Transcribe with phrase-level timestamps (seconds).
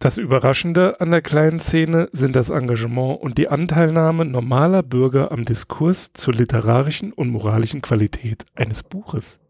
[0.00, 5.44] Das Überraschende an der kleinen Szene sind das Engagement und die Anteilnahme normaler Bürger am
[5.44, 9.40] Diskurs zur literarischen und moralischen Qualität eines Buches.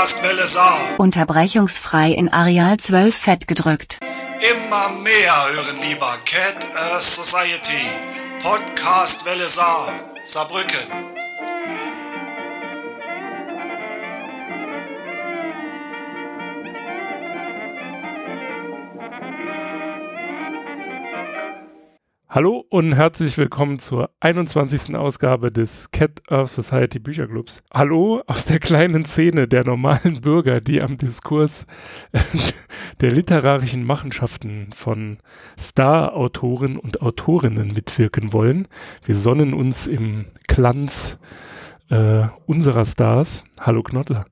[0.00, 0.80] Podcast Welle Saar.
[0.96, 3.98] Unterbrechungsfrei in Areal 12 fett gedrückt.
[4.40, 7.86] Immer mehr hören lieber Cat Earth Society.
[8.42, 9.92] Podcast Welle Saar.
[10.24, 11.09] Saarbrücken.
[22.32, 24.94] Hallo und herzlich willkommen zur 21.
[24.94, 27.64] Ausgabe des Cat Earth Society Bücherclubs.
[27.74, 31.66] Hallo aus der kleinen Szene der normalen Bürger, die am Diskurs
[33.00, 35.18] der literarischen Machenschaften von
[35.58, 38.68] Star-Autoren und Autorinnen mitwirken wollen.
[39.04, 41.18] Wir sonnen uns im Glanz
[41.88, 43.42] äh, unserer Stars.
[43.58, 44.24] Hallo Knottler.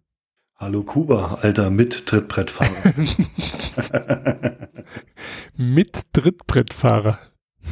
[0.55, 2.95] Hallo Kuba, alter Mit-Trittbrettfahrer.
[5.57, 7.19] Mit-Trittbrettfahrer.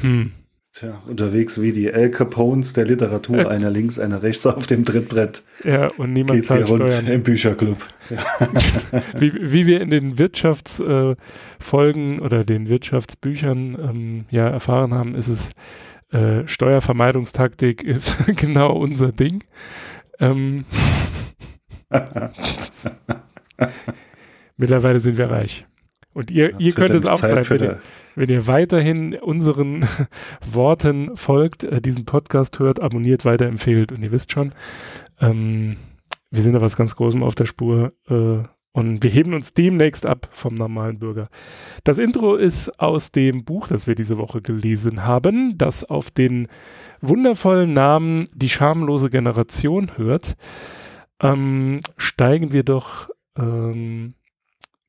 [0.03, 0.33] Hm.
[0.73, 3.47] Tja, unterwegs wie die El Capones der Literatur, äh.
[3.47, 5.43] einer links, einer rechts auf dem Trittbrett.
[5.65, 7.15] Ja, und niemand geht's hier rund Steuern.
[7.15, 7.79] im Bücherclub.
[8.11, 8.19] Ja.
[9.19, 15.29] wie, wie wir in den Wirtschaftsfolgen äh, oder den Wirtschaftsbüchern ähm, ja erfahren haben, ist
[15.29, 15.53] es
[16.13, 19.45] äh, Steuervermeidungstaktik ist genau unser Ding.
[20.21, 20.67] Ähm,
[24.59, 25.67] Mittlerweile sind wir reich.
[26.17, 27.81] Und ihr, ihr könnt es auch sein, wenn ihr,
[28.14, 29.86] wenn ihr weiterhin unseren
[30.50, 34.55] Worten folgt, äh, diesen Podcast hört, abonniert, weiterempfehlt und ihr wisst schon,
[35.20, 35.77] ähm,
[36.31, 38.39] wir sind da was ganz Großem auf der Spur äh,
[38.72, 41.28] und wir heben uns demnächst ab vom normalen Bürger.
[41.84, 46.48] Das Intro ist aus dem Buch, das wir diese Woche gelesen haben, das auf den
[47.03, 50.34] wundervollen Namen Die schamlose Generation hört.
[51.21, 54.15] Ähm, steigen wir doch ähm,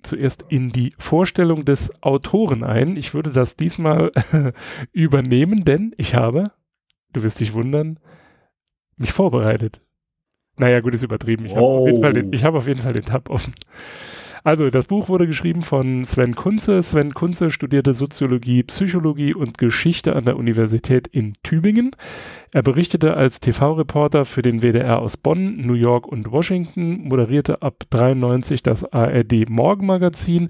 [0.04, 2.98] zuerst in die Vorstellung des Autoren ein.
[2.98, 4.12] Ich würde das diesmal
[4.92, 6.52] übernehmen, denn ich habe,
[7.14, 8.00] du wirst dich wundern,
[8.96, 9.82] mich vorbereitet.
[10.58, 11.46] Naja, gut, ist übertrieben.
[11.46, 11.88] Ich oh.
[12.04, 13.54] habe auf, hab auf jeden Fall den Tab offen.
[14.48, 16.82] Also, das Buch wurde geschrieben von Sven Kunze.
[16.82, 21.92] Sven Kunze studierte Soziologie, Psychologie und Geschichte an der Universität in Tübingen.
[22.54, 27.84] Er berichtete als TV-Reporter für den WDR aus Bonn, New York und Washington, moderierte ab
[27.90, 30.48] 93 das ARD Morgenmagazin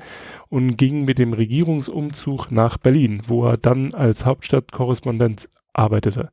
[0.47, 6.29] und ging mit dem Regierungsumzug nach Berlin, wo er dann als Hauptstadtkorrespondent arbeitete.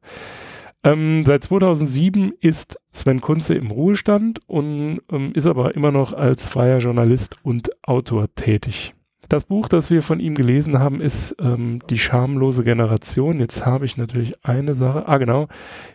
[0.85, 6.47] Ähm, seit 2007 ist Sven Kunze im Ruhestand und ähm, ist aber immer noch als
[6.47, 8.95] freier Journalist und Autor tätig.
[9.29, 13.41] Das Buch, das wir von ihm gelesen haben, ist ähm, Die schamlose Generation.
[13.41, 15.09] Jetzt habe ich natürlich eine Sache.
[15.09, 15.49] Ah, genau.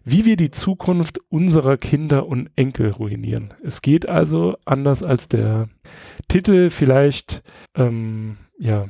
[0.03, 3.53] Wie wir die Zukunft unserer Kinder und Enkel ruinieren.
[3.63, 5.69] Es geht also anders als der
[6.27, 7.43] Titel vielleicht,
[7.75, 8.85] ähm, ja,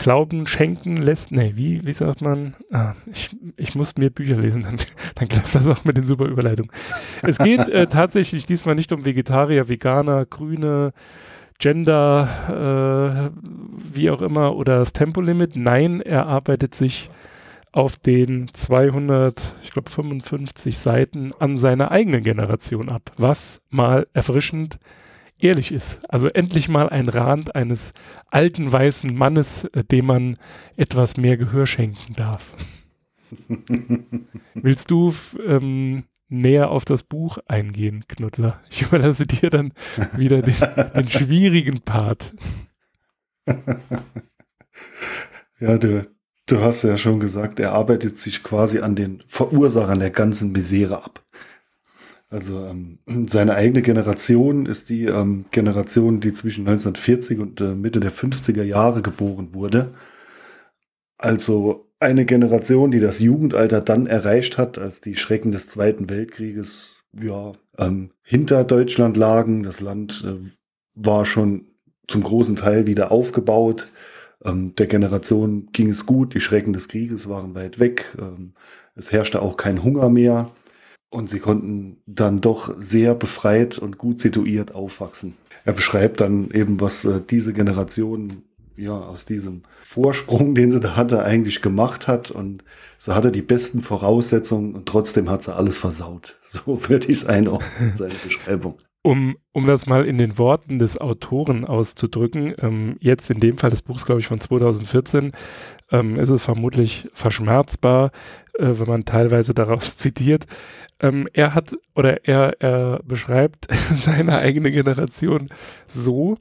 [0.00, 1.30] Glauben schenken lässt.
[1.30, 2.54] Nee, wie, wie sagt man?
[2.72, 4.78] Ah, ich, ich muss mehr Bücher lesen, dann,
[5.14, 6.72] dann klappt das auch mit den super Überleitungen.
[7.22, 10.94] Es geht äh, tatsächlich diesmal nicht um Vegetarier, Veganer, Grüne,
[11.58, 15.56] Gender, äh, wie auch immer, oder das Tempolimit.
[15.56, 17.10] Nein, er arbeitet sich
[17.70, 24.78] auf den 200, ich glaube 55 Seiten an seiner eigenen Generation ab, was mal erfrischend
[25.42, 26.00] ehrlich ist.
[26.08, 27.92] Also endlich mal ein Rand eines
[28.28, 30.36] alten weißen Mannes, äh, dem man
[30.76, 32.56] etwas mehr Gehör schenken darf.
[34.54, 35.12] Willst du
[35.46, 38.60] ähm, näher auf das Buch eingehen, Knuddler?
[38.70, 39.72] Ich überlasse dir dann
[40.16, 40.56] wieder den,
[40.94, 42.34] den schwierigen Part.
[45.60, 46.08] Ja, du,
[46.46, 51.04] du hast ja schon gesagt, er arbeitet sich quasi an den Verursachern der ganzen Misere
[51.04, 51.22] ab.
[52.30, 52.98] Also ähm,
[53.28, 58.62] seine eigene Generation ist die ähm, Generation, die zwischen 1940 und äh, Mitte der 50er
[58.62, 59.92] Jahre geboren wurde.
[61.18, 67.02] Also eine Generation, die das Jugendalter dann erreicht hat, als die Schrecken des Zweiten Weltkrieges
[67.12, 69.64] ja, ähm, hinter Deutschland lagen.
[69.64, 70.42] Das Land äh,
[70.94, 71.66] war schon
[72.08, 73.88] zum großen Teil wieder aufgebaut.
[74.44, 78.06] Ähm, der Generation ging es gut, die Schrecken des Krieges waren weit weg.
[78.18, 78.54] Ähm,
[78.94, 80.50] es herrschte auch kein Hunger mehr.
[81.10, 85.34] Und sie konnten dann doch sehr befreit und gut situiert aufwachsen.
[85.64, 88.44] Er beschreibt dann eben, was äh, diese Generation
[88.76, 92.30] ja aus diesem Vorsprung, den sie da hatte, eigentlich gemacht hat.
[92.30, 92.64] Und
[92.96, 96.38] sie hatte die besten Voraussetzungen und trotzdem hat sie alles versaut.
[96.50, 98.76] So würde ich es einordnen, seine Beschreibung.
[99.02, 103.70] um, um das mal in den Worten des Autoren auszudrücken, ähm, jetzt in dem Fall
[103.70, 105.32] des Buchs, glaube ich, von 2014,
[105.92, 108.10] ähm, ist es vermutlich verschmerzbar,
[108.54, 110.46] äh, wenn man teilweise daraus zitiert.
[111.00, 115.48] Ähm, er hat oder er, er beschreibt seine eigene Generation
[115.86, 116.36] so,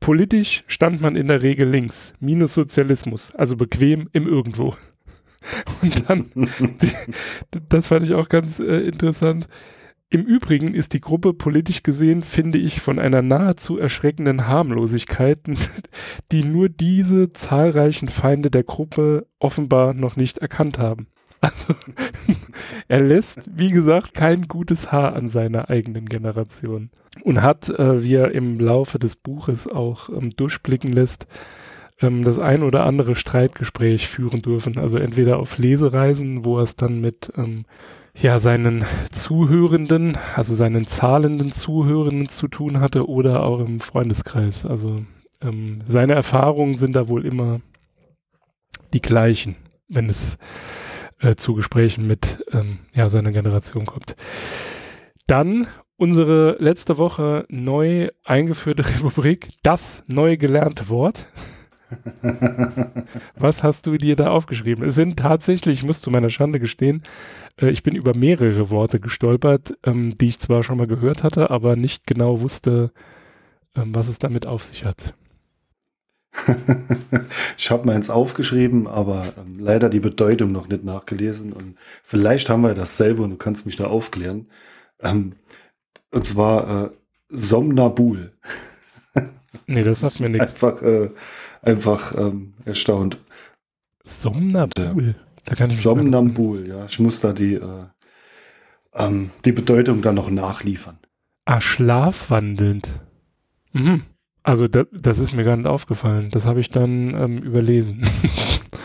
[0.00, 4.74] politisch stand man in der Regel links, minus Sozialismus, also bequem im Irgendwo.
[5.82, 6.30] Und dann,
[6.80, 6.92] die,
[7.68, 9.48] das fand ich auch ganz äh, interessant,
[10.08, 15.40] im Übrigen ist die Gruppe politisch gesehen, finde ich, von einer nahezu erschreckenden Harmlosigkeit,
[16.30, 21.08] die nur diese zahlreichen Feinde der Gruppe offenbar noch nicht erkannt haben.
[21.40, 21.74] Also,
[22.88, 26.90] er lässt, wie gesagt, kein gutes Haar an seiner eigenen Generation
[27.24, 31.26] und hat, äh, wie er im Laufe des Buches auch ähm, durchblicken lässt,
[32.00, 34.78] ähm, das ein oder andere Streitgespräch führen dürfen.
[34.78, 37.64] Also entweder auf Lesereisen, wo er es dann mit ähm,
[38.14, 44.64] ja, seinen Zuhörenden, also seinen zahlenden Zuhörenden zu tun hatte oder auch im Freundeskreis.
[44.64, 45.02] Also
[45.42, 47.60] ähm, seine Erfahrungen sind da wohl immer
[48.92, 49.56] die gleichen,
[49.88, 50.38] wenn es
[51.20, 54.16] äh, zu Gesprächen mit ähm, ja, seiner Generation kommt.
[55.26, 55.66] Dann
[55.96, 61.26] unsere letzte Woche neu eingeführte Republik, das neu gelernte Wort.
[63.38, 64.84] Was hast du dir da aufgeschrieben?
[64.84, 67.02] Es sind tatsächlich, ich muss zu meiner Schande gestehen,
[67.60, 71.50] äh, ich bin über mehrere Worte gestolpert, ähm, die ich zwar schon mal gehört hatte,
[71.50, 72.90] aber nicht genau wusste,
[73.76, 75.14] ähm, was es damit auf sich hat.
[77.56, 81.52] ich habe meins aufgeschrieben, aber ähm, leider die Bedeutung noch nicht nachgelesen.
[81.52, 84.48] Und vielleicht haben wir dasselbe und du kannst mich da aufklären.
[85.00, 85.34] Ähm,
[86.10, 86.90] und zwar äh,
[87.28, 88.32] Somnabul.
[89.66, 90.52] nee, das sagt mir nichts.
[90.52, 91.10] Einfach, äh,
[91.62, 93.18] einfach ähm, erstaunt.
[94.04, 95.16] Somnabul.
[95.44, 96.86] Da kann ich Somnambul, ja.
[96.86, 97.84] Ich muss da die, äh,
[98.94, 100.98] ähm, die Bedeutung dann noch nachliefern.
[101.44, 102.88] Ah, schlafwandelnd.
[103.72, 104.02] Mhm.
[104.46, 106.30] Also da, das ist mir gar nicht aufgefallen.
[106.30, 108.06] Das habe ich dann ähm, überlesen.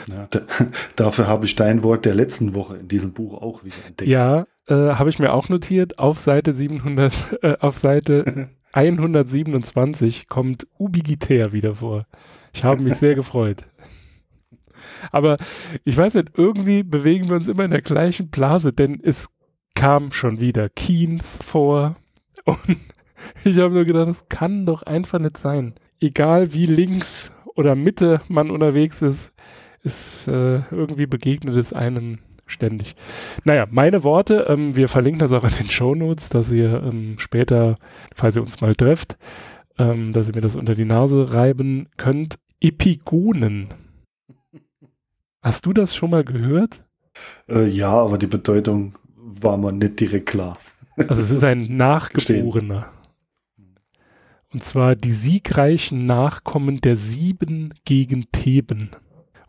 [0.07, 0.41] ja, da,
[0.95, 4.09] dafür habe ich dein Wort der letzten Woche in diesem Buch auch wieder entdeckt.
[4.09, 5.99] Ja, äh, habe ich mir auch notiert.
[5.99, 7.13] Auf Seite 700,
[7.43, 12.07] äh, auf Seite 127 kommt Ubigitäer wieder vor.
[12.53, 13.63] Ich habe mich sehr gefreut.
[15.11, 15.37] Aber
[15.83, 19.29] ich weiß nicht, irgendwie bewegen wir uns immer in der gleichen Blase, denn es
[19.75, 21.97] kam schon wieder Keynes vor
[22.45, 22.79] und
[23.43, 25.75] ich habe nur gedacht, das kann doch einfach nicht sein.
[25.99, 29.33] Egal wie links oder Mitte man unterwegs ist,
[29.83, 32.95] ist äh, irgendwie begegnet es einem ständig.
[33.45, 37.15] Naja, meine Worte, ähm, wir verlinken das auch in den Show Notes, dass ihr ähm,
[37.17, 37.75] später,
[38.15, 39.17] falls ihr uns mal trefft,
[39.77, 42.35] ähm, dass ihr mir das unter die Nase reiben könnt.
[42.59, 43.69] Epigonen
[45.41, 46.83] Hast du das schon mal gehört?
[47.49, 50.57] Äh, ja, aber die Bedeutung war mir nicht direkt klar.
[51.07, 52.91] Also es ist ein Nachgeborener.
[54.53, 58.91] Und zwar die siegreichen Nachkommen der Sieben gegen Theben.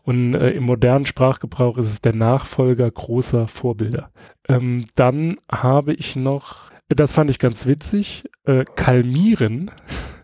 [0.03, 4.11] Und äh, im modernen Sprachgebrauch ist es der Nachfolger großer Vorbilder.
[4.47, 9.71] Ähm, dann habe ich noch, das fand ich ganz witzig, äh, Kalmieren.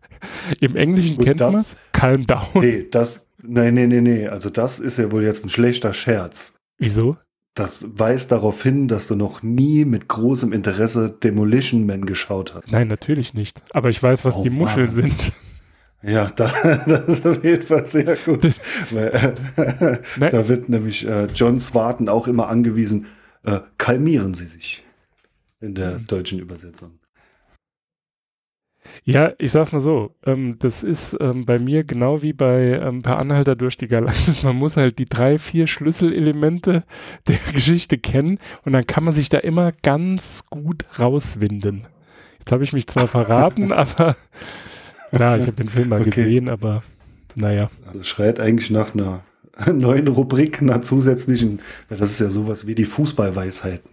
[0.60, 1.78] Im Englischen Und kennt man es.
[1.94, 2.48] Calm down.
[2.56, 4.28] Nee, das, Nein, nee, nee, nee.
[4.28, 6.56] Also das ist ja wohl jetzt ein schlechter Scherz.
[6.78, 7.18] Wieso?
[7.56, 12.72] Das weist darauf hin, dass du noch nie mit großem Interesse Demolition Man geschaut hast.
[12.72, 13.62] Nein, natürlich nicht.
[13.72, 14.96] Aber ich weiß, was oh, die Muscheln Mann.
[14.96, 15.34] sind.
[16.02, 16.50] Ja, da,
[16.88, 18.44] das ist auf jeden Fall sehr gut.
[18.92, 19.08] Weil,
[19.58, 19.98] äh,
[20.32, 23.08] da wird nämlich äh, John Swarton auch immer angewiesen,
[23.44, 24.84] äh, kalmieren Sie sich
[25.60, 26.08] in der mhm.
[26.08, 27.00] deutschen Übersetzung.
[29.04, 33.02] Ja, ich sag's mal so, ähm, das ist ähm, bei mir genau wie bei ähm,
[33.02, 34.44] Per Anhalter durch die Galaxis.
[34.44, 36.84] Man muss halt die drei, vier Schlüsselelemente
[37.28, 41.88] der Geschichte kennen und dann kann man sich da immer ganz gut rauswinden.
[42.40, 44.16] Jetzt habe ich mich zwar verraten, aber
[45.12, 46.10] klar, ich habe den Film mal okay.
[46.10, 46.84] gesehen, aber
[47.36, 47.70] naja.
[47.88, 49.22] Also schreit eigentlich nach einer
[49.74, 53.90] neuen Rubrik, einer zusätzlichen, das ist ja sowas wie die Fußballweisheiten.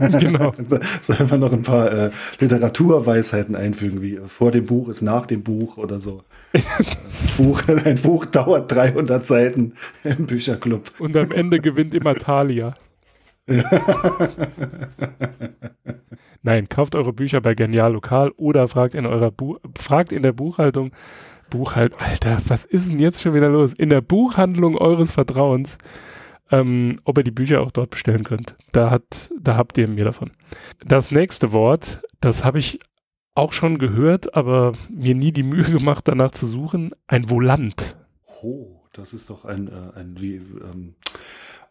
[0.20, 0.52] genau.
[1.00, 5.42] Sollen wir noch ein paar äh, Literaturweisheiten einfügen, wie vor dem Buch ist nach dem
[5.42, 6.22] Buch oder so.
[7.36, 10.92] Buch, ein Buch dauert 300 Seiten im Bücherclub.
[10.98, 12.74] Und am Ende gewinnt immer Thalia.
[16.42, 20.32] Nein, kauft eure Bücher bei Genial Lokal oder fragt in eurer Bu fragt in der
[20.32, 20.92] Buchhaltung
[21.50, 23.72] Buchhalt, Alter, was ist denn jetzt schon wieder los?
[23.72, 25.76] In der Buchhandlung eures Vertrauens
[26.50, 28.56] ähm, ob ihr die Bücher auch dort bestellen könnt.
[28.72, 30.32] Da, hat, da habt ihr mir davon.
[30.84, 32.80] Das nächste Wort, das habe ich
[33.34, 36.90] auch schon gehört, aber mir nie die Mühe gemacht, danach zu suchen.
[37.06, 37.96] Ein Volant.
[38.42, 40.94] Oh, das ist doch ein, äh, ein wie, ähm,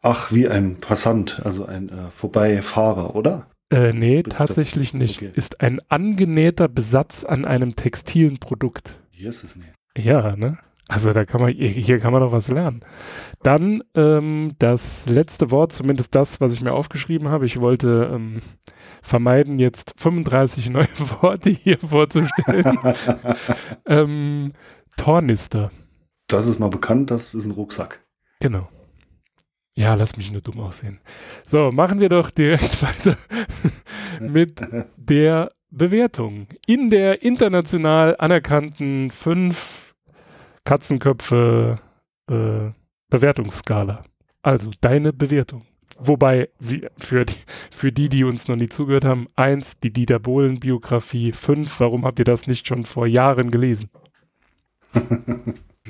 [0.01, 3.47] ach, wie ein Passant, also ein äh, Vorbeifahrer, oder?
[3.71, 5.17] Äh, nee, Bin tatsächlich nicht.
[5.17, 5.31] Okay.
[5.35, 8.95] Ist ein angenähter Besatz an einem textilen Produkt.
[9.19, 9.73] Hier ist es nicht.
[9.97, 10.57] Ja, ne?
[10.87, 12.85] Also da kann man, hier kann man noch was lernen.
[13.43, 17.45] Dann ähm, das letzte Wort, zumindest das, was ich mir aufgeschrieben habe.
[17.45, 18.39] Ich wollte ähm,
[19.01, 20.87] vermeiden, jetzt 35 neue
[21.21, 22.79] Worte hier vorzustellen.
[23.85, 24.53] ähm,
[24.95, 25.69] Tornister.
[26.27, 27.99] Das ist mal bekannt, das ist ein Rucksack.
[28.39, 28.69] Genau.
[29.75, 31.01] Ja, lass mich nur dumm aussehen.
[31.43, 33.17] So, machen wir doch direkt weiter
[34.21, 34.61] mit
[34.95, 36.47] der Bewertung.
[36.65, 39.93] In der international anerkannten fünf
[40.63, 41.79] Katzenköpfe
[42.29, 42.71] äh,
[43.09, 44.03] Bewertungsskala.
[44.41, 45.65] Also deine Bewertung.
[45.97, 47.35] Wobei, wie, für, die,
[47.71, 52.19] für die, die uns noch nie zugehört haben, eins, die Dieter Bohlen-Biografie, fünf, warum habt
[52.19, 53.89] ihr das nicht schon vor Jahren gelesen?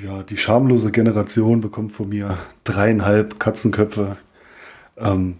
[0.02, 4.16] ja, die schamlose Generation bekommt von mir dreieinhalb Katzenköpfe.
[4.96, 5.36] Ähm,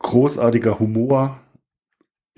[0.00, 1.40] großartiger Humor.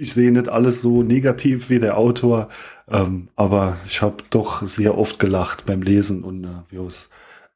[0.03, 2.49] Ich sehe nicht alles so negativ wie der Autor,
[2.91, 7.09] ähm, aber ich habe doch sehr oft gelacht beim Lesen und äh, es,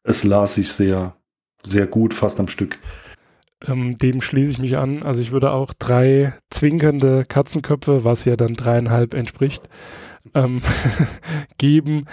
[0.04, 1.16] es las sich sehr,
[1.64, 2.78] sehr gut, fast am Stück.
[3.66, 5.02] Ähm, dem schließe ich mich an.
[5.02, 9.68] Also ich würde auch drei zwinkernde Katzenköpfe, was ja dann dreieinhalb entspricht,
[10.34, 10.60] ähm,
[11.58, 12.06] geben.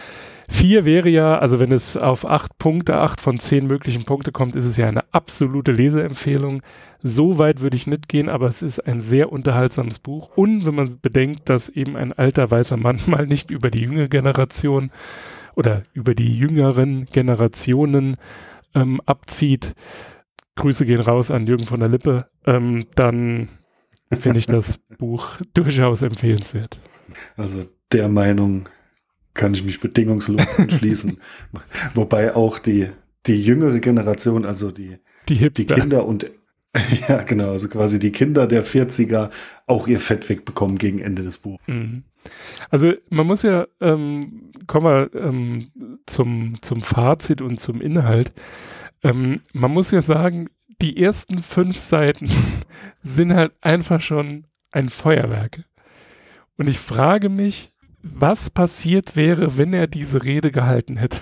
[0.50, 4.56] Vier wäre ja, also wenn es auf acht Punkte, acht von zehn möglichen Punkte kommt,
[4.56, 6.62] ist es ja eine absolute Leseempfehlung.
[7.02, 10.30] So weit würde ich nicht gehen, aber es ist ein sehr unterhaltsames Buch.
[10.36, 14.10] Und wenn man bedenkt, dass eben ein alter weißer Mann mal nicht über die jüngere
[14.10, 14.92] Generation
[15.56, 18.18] oder über die jüngeren Generationen
[18.76, 19.76] ähm, abzieht,
[20.56, 23.50] Grüße gehen raus an Jürgen von der Lippe, ähm, dann
[24.12, 26.80] finde ich das Buch durchaus empfehlenswert.
[27.36, 28.70] Also der Meinung
[29.34, 31.18] kann ich mich bedingungslos anschließen.
[31.96, 32.90] Wobei auch die,
[33.26, 34.98] die jüngere Generation, also die,
[35.30, 36.30] die, die Kinder und
[37.08, 39.30] ja, genau, also quasi die Kinder der 40er
[39.68, 41.62] auch ihr Fett wegbekommen gegen Ende des Buches.
[41.68, 42.04] Mhm.
[42.70, 45.68] Also man muss ja, ähm, kommen wir ähm,
[46.06, 48.32] zum, zum Fazit und zum Inhalt.
[49.04, 50.50] Ähm, man muss ja sagen,
[50.82, 52.30] die ersten fünf Seiten
[53.02, 55.64] sind halt einfach schon ein Feuerwerk.
[56.58, 61.20] Und ich frage mich, was passiert wäre, wenn er diese Rede gehalten hätte.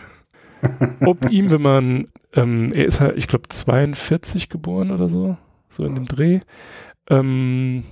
[1.06, 5.38] Ob ihm, wenn man, ähm, er ist halt, ich glaube, 42 geboren oder so,
[5.70, 6.42] so in dem Dreh.
[7.10, 7.84] Ähm,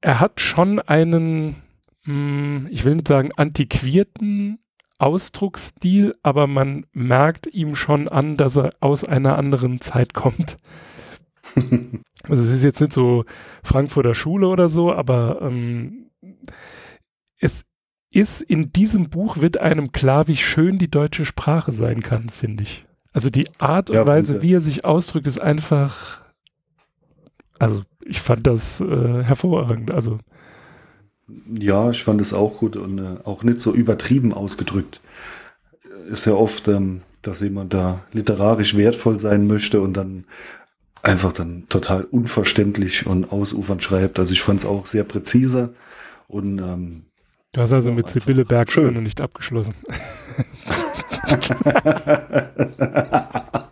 [0.00, 1.56] er hat schon einen,
[2.04, 4.58] mh, hm, ich will nicht sagen antiquierten
[4.98, 10.56] Ausdrucksstil, aber man merkt ihm schon an, dass er aus einer anderen Zeit kommt.
[11.54, 13.24] also es ist jetzt nicht so
[13.62, 16.10] Frankfurter Schule oder so, aber ähm,
[17.38, 17.64] es
[18.10, 22.62] ist in diesem Buch wird einem klar, wie schön die deutsche Sprache sein kann, finde
[22.62, 22.86] ich.
[23.12, 26.20] Also die Art und ja, Weise, wie er sich ausdrückt, ist einfach,
[27.58, 29.90] also ich fand das äh, hervorragend.
[29.90, 30.18] Also
[31.58, 35.00] ja, ich fand es auch gut und äh, auch nicht so übertrieben ausgedrückt.
[36.08, 40.24] Ist ja oft, ähm, dass jemand da literarisch wertvoll sein möchte und dann
[41.02, 44.18] einfach dann total unverständlich und ausufernd schreibt.
[44.18, 45.74] Also ich fand es auch sehr präzise
[46.28, 47.02] und ähm,
[47.54, 49.74] Du hast also mit Sibylle Bergschön noch nicht abgeschlossen.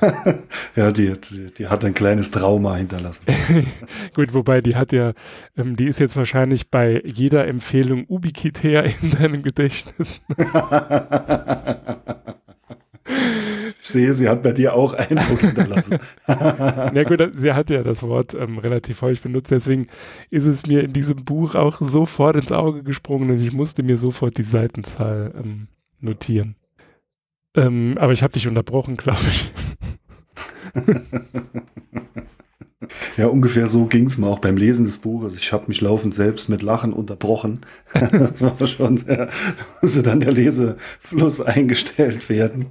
[0.76, 3.26] ja, die, die, die, hat ein kleines Trauma hinterlassen.
[4.14, 5.12] Gut, wobei die hat ja,
[5.56, 10.20] ähm, die ist jetzt wahrscheinlich bei jeder Empfehlung ubiquitär in deinem Gedächtnis.
[13.80, 15.98] Ich sehe, sie hat bei dir auch Eindruck hinterlassen.
[16.26, 19.86] Na gut, sie hat ja das Wort ähm, relativ häufig benutzt, deswegen
[20.30, 23.96] ist es mir in diesem Buch auch sofort ins Auge gesprungen und ich musste mir
[23.96, 25.68] sofort die Seitenzahl ähm,
[26.00, 26.56] notieren.
[27.54, 29.50] Ähm, aber ich habe dich unterbrochen, glaube ich.
[33.16, 35.34] Ja, ungefähr so ging es mir auch beim Lesen des Buches.
[35.34, 37.60] Ich habe mich laufend selbst mit Lachen unterbrochen.
[37.92, 39.28] das war schon sehr,
[39.82, 42.66] musste dann der Lesefluss eingestellt werden.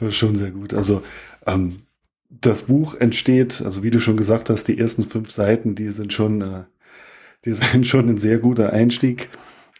[0.00, 0.74] Das war schon sehr gut.
[0.74, 1.02] Also
[1.46, 1.82] ähm,
[2.28, 6.12] das Buch entsteht, also wie du schon gesagt hast, die ersten fünf Seiten, die sind
[6.12, 6.64] schon, äh,
[7.44, 9.28] die sind schon ein sehr guter Einstieg.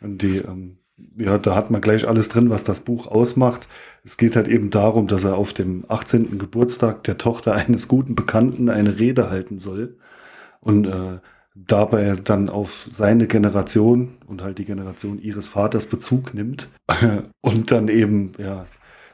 [0.01, 0.79] Und die ähm,
[1.17, 3.69] ja, da hat man gleich alles drin, was das Buch ausmacht.
[4.05, 6.39] Es geht halt eben darum, dass er auf dem 18.
[6.39, 9.97] Geburtstag der Tochter eines guten Bekannten eine Rede halten soll
[10.61, 11.19] und äh,
[11.55, 16.69] dabei dann auf seine Generation und halt die Generation ihres Vaters Bezug nimmt
[17.41, 18.67] und dann eben, ja,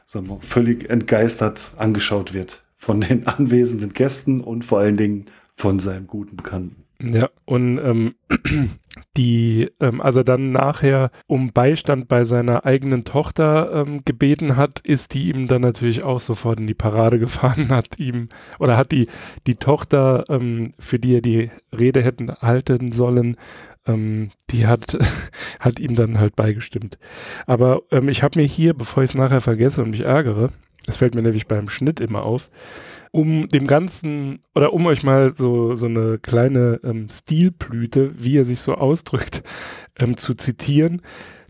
[0.05, 5.79] sagen wir, völlig entgeistert angeschaut wird von den anwesenden Gästen und vor allen Dingen von
[5.79, 6.85] seinem guten Bekannten.
[7.01, 8.15] Ja, und ähm,
[9.17, 14.81] die, ähm, als er dann nachher um Beistand bei seiner eigenen Tochter ähm, gebeten hat,
[14.81, 18.27] ist die ihm dann natürlich auch sofort in die Parade gefahren, hat ihm,
[18.59, 19.07] oder hat die,
[19.47, 23.37] die Tochter, ähm, für die er die Rede hätten halten sollen,
[23.87, 24.97] ähm, die hat,
[25.61, 26.97] hat ihm dann halt beigestimmt.
[27.45, 30.49] Aber ähm, ich habe mir hier, bevor ich es nachher vergesse und mich ärgere,
[30.85, 32.49] es fällt mir nämlich beim Schnitt immer auf,
[33.11, 38.45] um dem Ganzen oder um euch mal so, so eine kleine ähm, Stilblüte, wie er
[38.45, 39.43] sich so ausdrückt,
[39.97, 41.01] ähm, zu zitieren.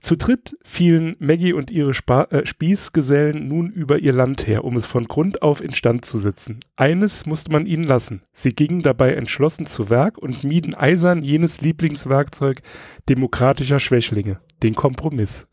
[0.01, 4.77] Zu dritt fielen Maggie und ihre Spa äh, Spießgesellen nun über ihr Land her, um
[4.77, 6.61] es von Grund auf instand zu setzen.
[6.77, 8.21] Eines musste man ihnen lassen.
[8.31, 12.61] Sie gingen dabei entschlossen zu Werk und mieden eisern jenes Lieblingswerkzeug
[13.09, 15.47] demokratischer Schwächlinge, den Kompromiss.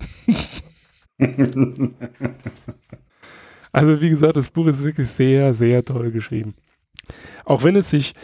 [3.76, 6.54] Also wie gesagt, das Buch ist wirklich sehr, sehr toll geschrieben.
[7.44, 8.14] Auch wenn es sich,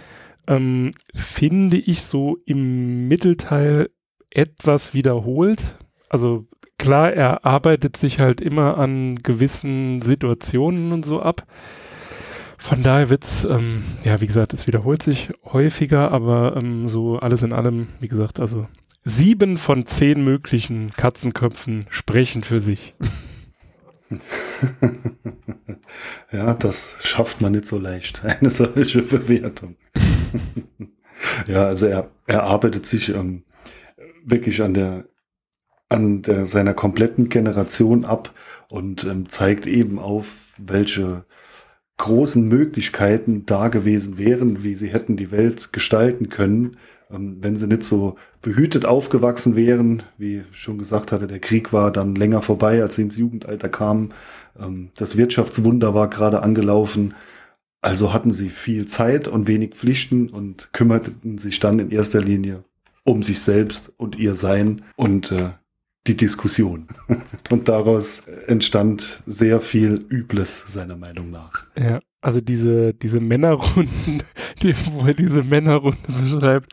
[0.47, 3.91] ähm, finde ich, so im Mittelteil
[4.31, 5.77] etwas wiederholt.
[6.09, 6.47] Also
[6.79, 11.47] klar, er arbeitet sich halt immer an gewissen Situationen und so ab.
[12.57, 17.43] Von daher wird's, ähm, ja, wie gesagt, es wiederholt sich häufiger, aber ähm, so alles
[17.43, 18.69] in allem, wie gesagt, also
[19.05, 22.95] sieben von zehn möglichen Katzenköpfen sprechen für sich.
[26.33, 29.77] ja, das schafft man nicht so leicht, eine solche Bewertung.
[31.47, 33.45] ja, also er, er arbeitet sich ähm,
[34.25, 35.05] wirklich an der
[35.89, 38.33] an der, seiner kompletten Generation ab
[38.69, 41.27] und ähm, zeigt eben auf, welche
[41.99, 46.79] großen Möglichkeiten da gewesen wären, wie sie hätten die Welt gestalten können,
[47.13, 52.15] wenn sie nicht so behütet aufgewachsen wären, wie schon gesagt hatte, der Krieg war dann
[52.15, 54.13] länger vorbei, als sie ins Jugendalter kamen.
[54.59, 57.15] Ähm, das Wirtschaftswunder war gerade angelaufen.
[57.81, 62.65] Also hatten sie viel Zeit und wenig Pflichten und kümmerten sich dann in erster Linie
[63.05, 65.51] um sich selbst und ihr Sein und äh,
[66.07, 66.87] die Diskussion.
[67.51, 71.67] und daraus entstand sehr viel Übles, seiner Meinung nach.
[71.77, 74.23] Ja, also diese, diese Männerrunden,
[74.63, 76.73] die, wo er diese Männerrunde beschreibt,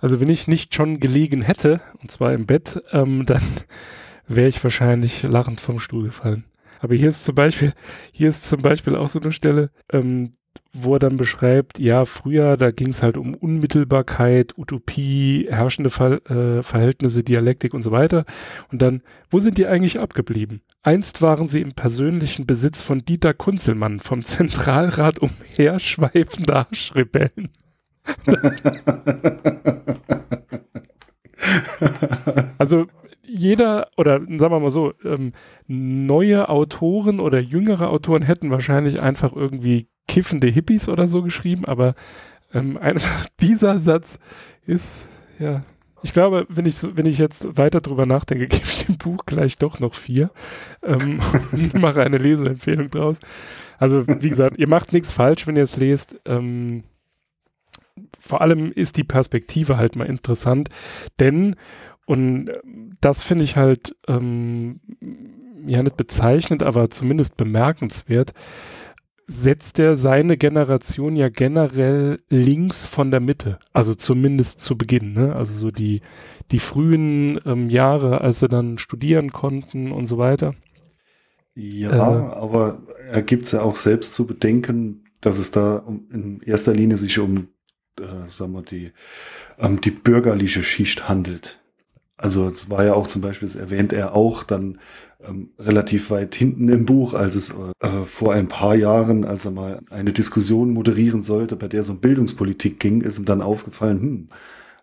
[0.00, 3.42] also wenn ich nicht schon gelegen hätte, und zwar im Bett, ähm, dann
[4.28, 6.44] wäre ich wahrscheinlich lachend vom Stuhl gefallen.
[6.80, 7.72] Aber hier ist zum Beispiel,
[8.12, 10.32] hier ist zum Beispiel auch so eine Stelle, ähm,
[10.72, 16.20] wo er dann beschreibt, ja, früher, da ging es halt um Unmittelbarkeit, Utopie, herrschende Ver
[16.30, 18.24] äh, Verhältnisse, Dialektik und so weiter.
[18.70, 20.60] Und dann, wo sind die eigentlich abgeblieben?
[20.82, 27.50] Einst waren sie im persönlichen Besitz von Dieter Kunzelmann, vom Zentralrat umherschweifender Haschrebellen.
[32.58, 32.86] also
[33.26, 35.32] jeder, oder sagen wir mal so, ähm,
[35.66, 41.94] neue Autoren oder jüngere Autoren hätten wahrscheinlich einfach irgendwie kiffende Hippies oder so geschrieben, aber
[42.54, 44.18] ähm, einfach dieser Satz
[44.66, 45.06] ist,
[45.38, 45.62] ja,
[46.02, 49.58] ich glaube, wenn ich, wenn ich jetzt weiter drüber nachdenke, gebe ich dem Buch gleich
[49.58, 50.30] doch noch vier
[50.82, 51.20] ähm,
[51.52, 53.16] und mache eine Leseempfehlung draus.
[53.78, 56.20] Also, wie gesagt, ihr macht nichts falsch, wenn ihr es lest.
[56.24, 56.84] Ähm,
[58.18, 60.68] vor allem ist die Perspektive halt mal interessant,
[61.20, 61.56] denn,
[62.06, 62.50] und
[63.00, 64.80] das finde ich halt, ähm,
[65.66, 68.32] ja nicht bezeichnend, aber zumindest bemerkenswert,
[69.30, 75.36] setzt er seine Generation ja generell links von der Mitte, also zumindest zu Beginn, ne?
[75.36, 76.00] also so die,
[76.50, 80.54] die frühen ähm, Jahre, als sie dann studieren konnten und so weiter.
[81.54, 86.40] Ja, äh, aber er gibt es ja auch selbst zu bedenken, dass es da in
[86.40, 87.48] erster Linie sich um
[88.00, 88.92] äh, sagen wir, die,
[89.58, 91.60] ähm, die bürgerliche Schicht handelt.
[92.16, 94.78] Also es war ja auch zum Beispiel, das erwähnt er auch dann
[95.24, 99.50] ähm, relativ weit hinten im Buch, als es äh, vor ein paar Jahren, als er
[99.50, 104.00] mal eine Diskussion moderieren sollte, bei der es um Bildungspolitik ging, ist ihm dann aufgefallen,
[104.00, 104.28] hm,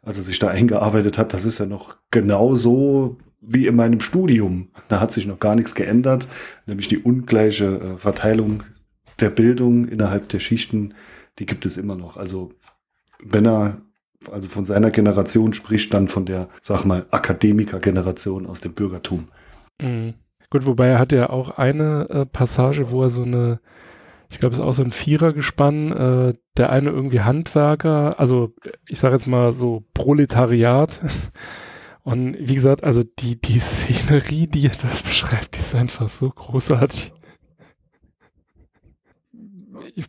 [0.02, 4.70] als er sich da eingearbeitet hat, das ist ja noch genauso wie in meinem Studium.
[4.88, 6.28] Da hat sich noch gar nichts geändert,
[6.66, 8.64] nämlich die ungleiche äh, Verteilung
[9.20, 10.94] der Bildung innerhalb der Schichten,
[11.40, 12.18] die gibt es immer noch.
[12.18, 12.52] Also
[13.24, 13.82] wenn er
[14.32, 19.28] also von seiner Generation spricht, dann von der, sag mal, Akademiker-Generation aus dem Bürgertum.
[19.82, 20.16] Mhm.
[20.50, 23.60] Gut, wobei er hat ja auch eine äh, Passage, wo er so eine,
[24.30, 28.54] ich glaube, es ist auch so ein Vierergespann, äh, der eine irgendwie Handwerker, also
[28.88, 31.02] ich sage jetzt mal so Proletariat.
[32.04, 36.30] Und wie gesagt, also die, die Szenerie, die er das beschreibt, die ist einfach so
[36.30, 37.12] großartig.
[39.96, 40.06] Ich,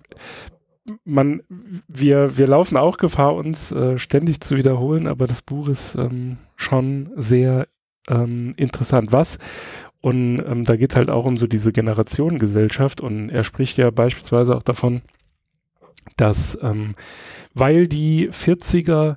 [1.05, 1.42] man,
[1.88, 6.37] wir, wir laufen auch Gefahr, uns äh, ständig zu wiederholen, aber das Buch ist ähm,
[6.57, 7.66] schon sehr
[8.09, 9.12] ähm, interessant.
[9.12, 9.38] Was?
[10.07, 13.01] Und ähm, da geht es halt auch um so diese Generationengesellschaft.
[13.01, 15.03] Und er spricht ja beispielsweise auch davon,
[16.16, 16.95] dass ähm,
[17.55, 19.16] weil die 40er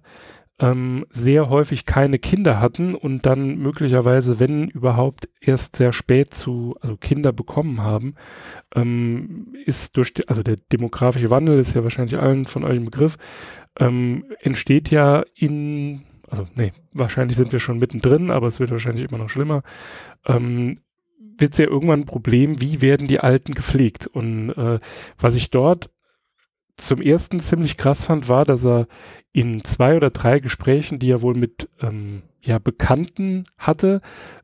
[0.58, 6.76] ähm, sehr häufig keine Kinder hatten und dann möglicherweise, wenn überhaupt, erst sehr spät zu,
[6.82, 8.16] also Kinder bekommen haben,
[8.74, 12.86] ähm, ist durch, die, also der demografische Wandel ist ja wahrscheinlich allen von euch im
[12.86, 13.20] Begriff,
[13.78, 19.10] ähm, entsteht ja in, also nee, wahrscheinlich sind wir schon mittendrin, aber es wird wahrscheinlich
[19.10, 19.64] immer noch schlimmer,
[20.26, 20.76] ähm,
[21.38, 24.08] wird es ja irgendwann ein Problem, wie werden die Alten gepflegt?
[24.08, 24.80] Und äh,
[25.18, 25.90] was ich dort
[26.76, 28.88] zum ersten ziemlich krass fand, war, dass er
[29.32, 34.02] in zwei oder drei Gesprächen, die er wohl mit ähm, ja, Bekannten hatte,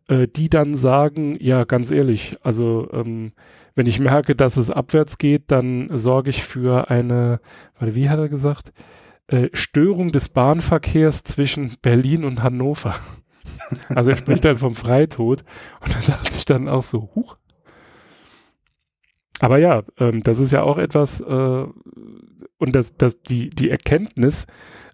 [0.07, 3.31] äh, die dann sagen, ja, ganz ehrlich, also ähm,
[3.73, 7.39] wenn ich merke, dass es abwärts geht, dann sorge ich für eine,
[7.77, 8.71] warte, wie hat er gesagt,
[9.27, 12.95] äh, Störung des Bahnverkehrs zwischen Berlin und Hannover.
[13.89, 15.43] also er spricht dann vom Freitod
[15.81, 17.37] und da dachte ich dann auch so, huch.
[19.39, 21.23] Aber ja, ähm, das ist ja auch etwas, äh,
[22.57, 24.47] und das, das, die, die Erkenntnis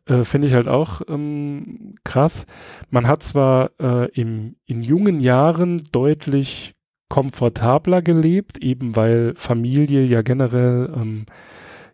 [0.06, 2.46] äh, finde ich halt auch ähm, krass.
[2.90, 6.74] Man hat zwar äh, im, in jungen Jahren deutlich
[7.08, 11.26] komfortabler gelebt, eben weil Familie ja generell ähm,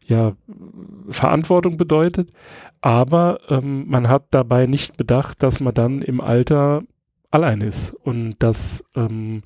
[0.08, 0.36] ja
[1.10, 2.32] Verantwortung bedeutet,
[2.82, 6.82] aber ähm, man hat dabei nicht bedacht, dass man dann im Alter
[7.32, 9.44] allein ist und dass ähm,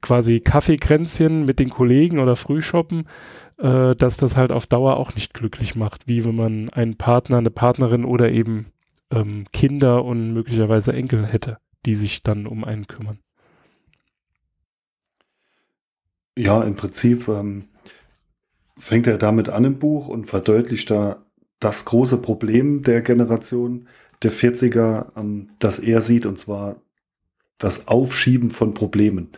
[0.00, 3.06] quasi Kaffeekränzchen mit den Kollegen oder Frühshoppen
[3.60, 7.38] äh, dass das halt auf Dauer auch nicht glücklich macht, wie wenn man einen Partner,
[7.38, 8.72] eine Partnerin oder eben
[9.10, 13.18] ähm, Kinder und möglicherweise Enkel hätte, die sich dann um einen kümmern.
[16.38, 17.64] Ja, im Prinzip ähm,
[18.80, 21.24] fängt er damit an im Buch und verdeutlicht da
[21.60, 23.88] das große Problem der Generation
[24.22, 26.76] der 40er, ähm, das er sieht, und zwar
[27.58, 29.28] das Aufschieben von Problemen.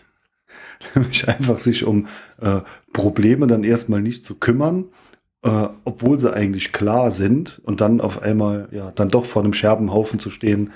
[0.94, 2.06] nämlich einfach sich um
[2.40, 2.60] äh,
[2.92, 4.86] Probleme dann erstmal nicht zu kümmern,
[5.42, 9.54] äh, obwohl sie eigentlich klar sind und dann auf einmal ja dann doch vor einem
[9.54, 10.70] Scherbenhaufen zu stehen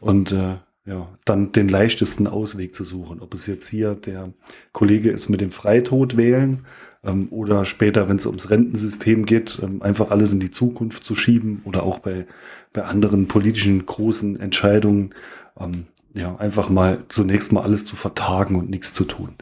[0.00, 0.56] und äh,
[0.86, 3.20] ja, dann den leichtesten Ausweg zu suchen.
[3.20, 4.32] Ob es jetzt hier der
[4.72, 6.64] Kollege ist mit dem Freitod wählen
[7.04, 11.14] ähm, oder später, wenn es ums Rentensystem geht, ähm, einfach alles in die Zukunft zu
[11.14, 12.26] schieben oder auch bei,
[12.72, 15.14] bei anderen politischen großen Entscheidungen
[15.58, 19.36] ähm, ja, einfach mal zunächst mal alles zu vertagen und nichts zu tun.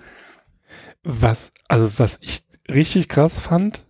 [1.02, 3.86] Was, also was ich richtig krass fand,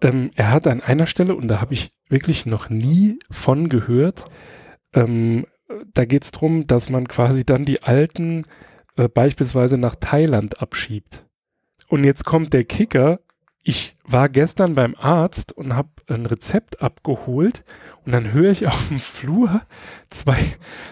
[0.00, 4.24] ähm, er hat an einer Stelle, und da habe ich wirklich noch nie von gehört,
[4.94, 5.46] ähm,
[5.92, 8.46] da geht es darum, dass man quasi dann die Alten
[8.96, 11.27] äh, beispielsweise nach Thailand abschiebt.
[11.88, 13.20] Und jetzt kommt der Kicker,
[13.62, 17.64] ich war gestern beim Arzt und habe ein Rezept abgeholt
[18.06, 19.60] und dann höre ich auf dem Flur
[20.08, 20.38] zwei,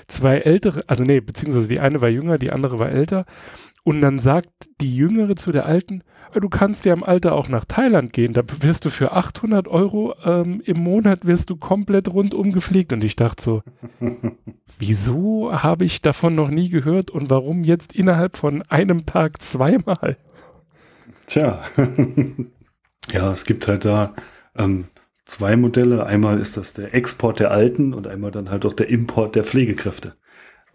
[0.08, 3.24] zwei ältere, also nee, beziehungsweise die eine war jünger, die andere war älter.
[3.82, 7.48] Und dann sagt die Jüngere zu der Alten, ah, du kannst ja im Alter auch
[7.48, 12.12] nach Thailand gehen, da wirst du für 800 Euro ähm, im Monat wirst du komplett
[12.12, 12.92] rundum gepflegt.
[12.92, 13.62] Und ich dachte so,
[14.78, 20.16] wieso habe ich davon noch nie gehört und warum jetzt innerhalb von einem Tag zweimal?
[21.26, 21.64] Tja,
[23.12, 24.14] ja, es gibt halt da
[24.56, 24.86] ähm,
[25.24, 26.06] zwei Modelle.
[26.06, 29.44] Einmal ist das der Export der Alten und einmal dann halt auch der Import der
[29.44, 30.14] Pflegekräfte.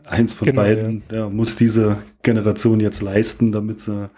[0.06, 1.20] Eins von genau, beiden ja.
[1.20, 4.10] Ja, muss diese Generation jetzt leisten, damit sie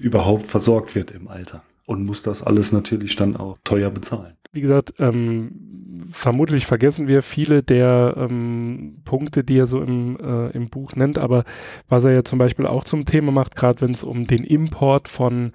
[0.00, 1.62] überhaupt versorgt wird im Alter.
[1.84, 4.36] Und muss das alles natürlich dann auch teuer bezahlen.
[4.52, 10.50] Wie gesagt, ähm, vermutlich vergessen wir viele der ähm, Punkte, die er so im, äh,
[10.50, 11.44] im Buch nennt, aber
[11.88, 15.08] was er ja zum Beispiel auch zum Thema macht, gerade wenn es um den Import
[15.08, 15.52] von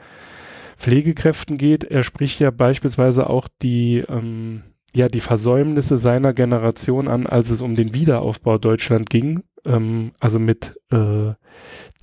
[0.78, 1.84] Pflegekräften geht.
[1.84, 4.64] Er spricht ja beispielsweise auch die, ähm,
[4.96, 9.44] ja, die Versäumnisse seiner Generation an, als es um den Wiederaufbau Deutschland ging.
[9.66, 11.34] Ähm, also mit äh,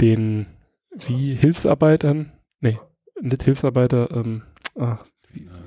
[0.01, 0.47] den,
[1.07, 2.33] wie, Hilfsarbeitern?
[2.61, 2.79] Nee,
[3.21, 4.43] nicht Hilfsarbeiter, ähm,
[4.75, 4.99] wie,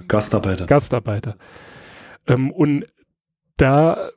[0.08, 0.66] Gastarbeiter.
[0.66, 1.38] Gastarbeiter.
[2.28, 2.86] Ähm, und
[3.58, 4.10] da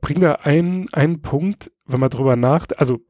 [0.00, 3.00] bringt er einen, einen Punkt, wenn man drüber nachdenkt, also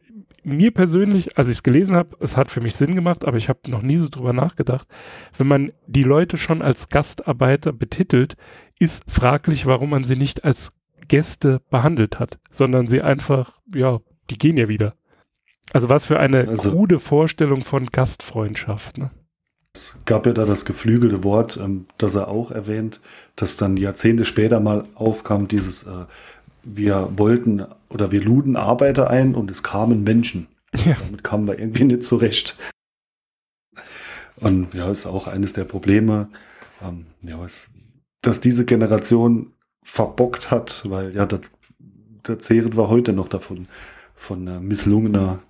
[0.42, 3.48] mir persönlich, als ich es gelesen habe, es hat für mich Sinn gemacht, aber ich
[3.48, 4.88] habe noch nie so drüber nachgedacht.
[5.36, 8.36] Wenn man die Leute schon als Gastarbeiter betitelt,
[8.78, 10.72] ist fraglich, warum man sie nicht als
[11.08, 14.94] Gäste behandelt hat, sondern sie einfach, ja, die gehen ja wieder.
[15.72, 18.98] Also was für eine also, krude Vorstellung von Gastfreundschaft.
[18.98, 19.10] Ne?
[19.74, 23.00] Es gab ja da das geflügelte Wort, ähm, das er auch erwähnt,
[23.36, 26.06] das dann Jahrzehnte später mal aufkam, dieses äh,
[26.62, 30.48] wir wollten oder wir luden Arbeiter ein und es kamen Menschen.
[30.84, 30.96] Ja.
[31.00, 32.56] Damit kamen wir irgendwie nicht zurecht.
[34.36, 36.28] Und ja, ist auch eines der Probleme,
[36.82, 37.70] ähm, ja, ist,
[38.22, 39.52] dass diese Generation
[39.82, 41.40] verbockt hat, weil ja, da,
[42.22, 43.66] da zehren wir heute noch davon,
[44.14, 45.40] von äh, misslungener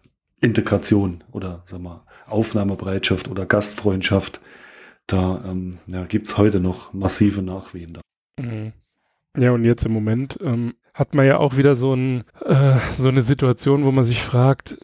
[0.41, 4.41] Integration oder sag mal, Aufnahmebereitschaft oder Gastfreundschaft.
[5.07, 7.95] Da ähm, ja, gibt es heute noch massive Nachwehen.
[7.95, 8.01] Da.
[8.43, 8.73] Mhm.
[9.37, 13.09] Ja, und jetzt im Moment ähm, hat man ja auch wieder so, ein, äh, so
[13.09, 14.79] eine Situation, wo man sich fragt,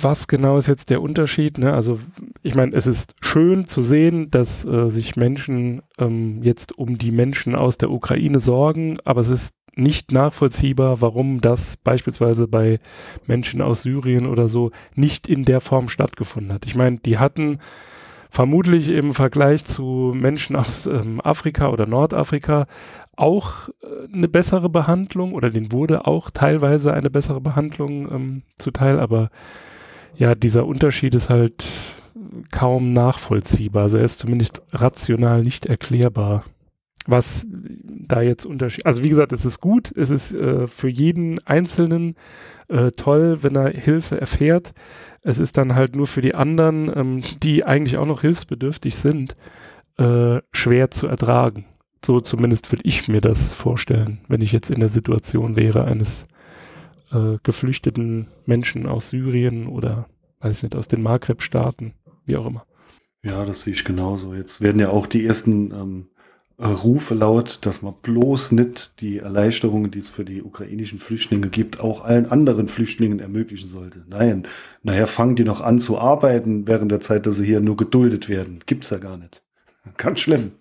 [0.00, 1.58] was genau ist jetzt der Unterschied?
[1.58, 1.72] Ne?
[1.72, 1.98] Also
[2.42, 7.10] ich meine, es ist schön zu sehen, dass äh, sich Menschen ähm, jetzt um die
[7.10, 12.78] Menschen aus der Ukraine sorgen, aber es ist nicht nachvollziehbar, warum das beispielsweise bei
[13.26, 16.66] Menschen aus Syrien oder so nicht in der Form stattgefunden hat.
[16.66, 17.58] Ich meine, die hatten
[18.30, 22.66] vermutlich im Vergleich zu Menschen aus ähm, Afrika oder Nordafrika
[23.16, 29.00] auch äh, eine bessere Behandlung oder denen wurde auch teilweise eine bessere Behandlung ähm, zuteil,
[29.00, 29.30] aber
[30.16, 31.64] ja, dieser Unterschied ist halt
[32.50, 33.84] kaum nachvollziehbar.
[33.84, 36.44] Also er ist zumindest rational nicht erklärbar.
[37.06, 41.44] Was da jetzt Unterschied, also wie gesagt, es ist gut, es ist äh, für jeden
[41.46, 42.14] Einzelnen
[42.68, 44.74] äh, toll, wenn er Hilfe erfährt.
[45.22, 49.34] Es ist dann halt nur für die anderen, ähm, die eigentlich auch noch hilfsbedürftig sind,
[49.96, 51.64] äh, schwer zu ertragen.
[52.04, 56.26] So zumindest würde ich mir das vorstellen, wenn ich jetzt in der Situation wäre eines
[57.12, 60.06] äh, geflüchteten Menschen aus Syrien oder,
[60.40, 62.64] weiß ich nicht, aus den Maghreb-Staaten, wie auch immer.
[63.22, 64.34] Ja, das sehe ich genauso.
[64.34, 66.09] Jetzt werden ja auch die ersten ähm, äh,
[66.68, 71.80] Rufe laut, dass man bloß nicht die Erleichterungen, die es für die ukrainischen Flüchtlinge gibt,
[71.80, 74.04] auch allen anderen Flüchtlingen ermöglichen sollte.
[74.08, 74.46] Nein,
[74.82, 78.28] nachher fangen die noch an zu arbeiten während der Zeit, dass sie hier nur geduldet
[78.28, 78.60] werden.
[78.66, 79.42] Gibt's ja gar nicht.
[79.96, 80.52] Ganz schlimm.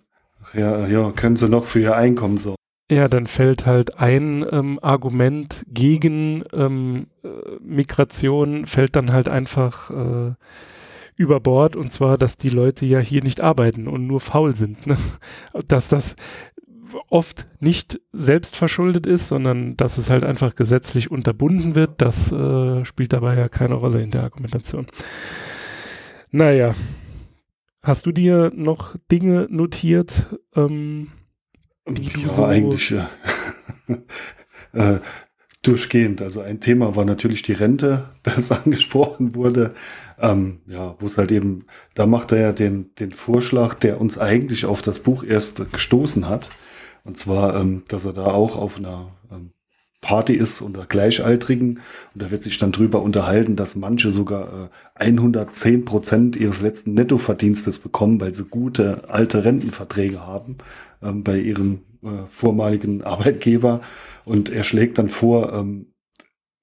[0.53, 2.55] Ja, ja, können sie noch für ihr Einkommen sorgen.
[2.91, 7.27] Ja, dann fällt halt ein ähm, Argument gegen ähm, äh,
[7.62, 10.33] Migration, fällt dann halt einfach äh,
[11.19, 14.88] über Bord und zwar, dass die Leute ja hier nicht arbeiten und nur faul sind.
[14.88, 14.97] Ne?
[15.67, 16.15] Dass das
[17.10, 22.86] oft nicht selbst verschuldet ist, sondern dass es halt einfach gesetzlich unterbunden wird, das äh,
[22.86, 24.88] spielt dabei ja keine Rolle in der Argumentation.
[26.32, 26.73] Naja,
[27.84, 31.10] hast du dir noch Dinge notiert, ähm,
[31.86, 33.10] die ja, du so eigentlich ja.
[34.71, 34.99] äh,
[35.62, 36.21] durchgehend.
[36.21, 39.73] Also ein Thema war natürlich die Rente, das angesprochen wurde.
[40.21, 44.17] Ähm, ja, wo es halt eben, da macht er ja den, den Vorschlag, der uns
[44.17, 46.49] eigentlich auf das Buch erst gestoßen hat.
[47.03, 49.51] Und zwar, ähm, dass er da auch auf einer ähm,
[50.01, 51.79] Party ist unter Gleichaltrigen
[52.13, 56.93] und da wird sich dann drüber unterhalten, dass manche sogar äh, 110 Prozent ihres letzten
[56.93, 60.58] Nettoverdienstes bekommen, weil sie gute alte Rentenverträge haben
[61.03, 63.82] ähm, bei ihrem äh, vormaligen Arbeitgeber
[64.23, 65.88] und er schlägt dann vor, ähm,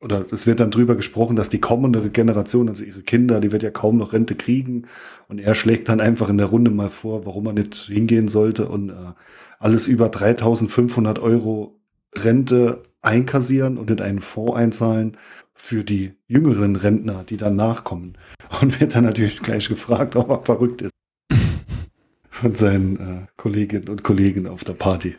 [0.00, 3.62] oder es wird dann drüber gesprochen, dass die kommende Generation, also ihre Kinder, die wird
[3.62, 4.86] ja kaum noch Rente kriegen.
[5.28, 8.68] Und er schlägt dann einfach in der Runde mal vor, warum man nicht hingehen sollte
[8.68, 8.94] und äh,
[9.58, 11.80] alles über 3500 Euro
[12.14, 15.16] Rente einkassieren und in einen Fonds einzahlen
[15.54, 18.18] für die jüngeren Rentner, die dann nachkommen.
[18.60, 20.92] Und wird dann natürlich gleich gefragt, ob er verrückt ist.
[22.30, 25.16] Von seinen äh, Kolleginnen und Kollegen auf der Party.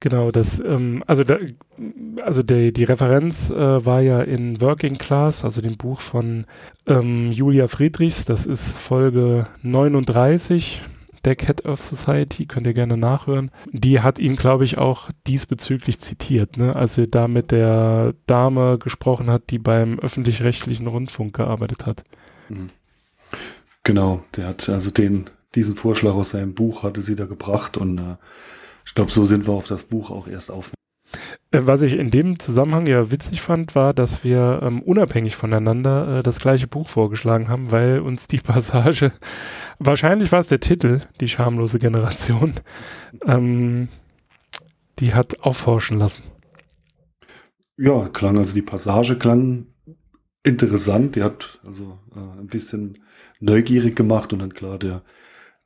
[0.00, 1.36] Genau, das, ähm, also, da,
[2.24, 6.46] also die, die Referenz äh, war ja in Working Class, also dem Buch von
[6.86, 10.82] ähm, Julia Friedrichs, das ist Folge 39
[11.26, 13.50] der Cat Earth Society, könnt ihr gerne nachhören.
[13.70, 16.74] Die hat ihn, glaube ich, auch diesbezüglich zitiert, ne?
[16.74, 22.04] als er da mit der Dame gesprochen hat, die beim öffentlich-rechtlichen Rundfunk gearbeitet hat.
[22.48, 22.70] Mhm.
[23.84, 27.98] Genau, der hat also den, diesen Vorschlag aus seinem Buch hatte sie da gebracht und
[27.98, 28.16] äh,
[28.90, 30.72] ich glaube, so sind wir auf das Buch auch erst auf.
[31.52, 36.18] Äh, was ich in dem Zusammenhang ja witzig fand, war, dass wir ähm, unabhängig voneinander
[36.18, 39.12] äh, das gleiche Buch vorgeschlagen haben, weil uns die Passage,
[39.78, 42.54] wahrscheinlich war es der Titel, die schamlose Generation,
[43.24, 43.86] ähm,
[44.98, 46.24] die hat aufforschen lassen.
[47.76, 49.68] Ja, klang, also die Passage klang
[50.42, 52.98] interessant, die hat also äh, ein bisschen
[53.38, 55.02] neugierig gemacht und dann klar der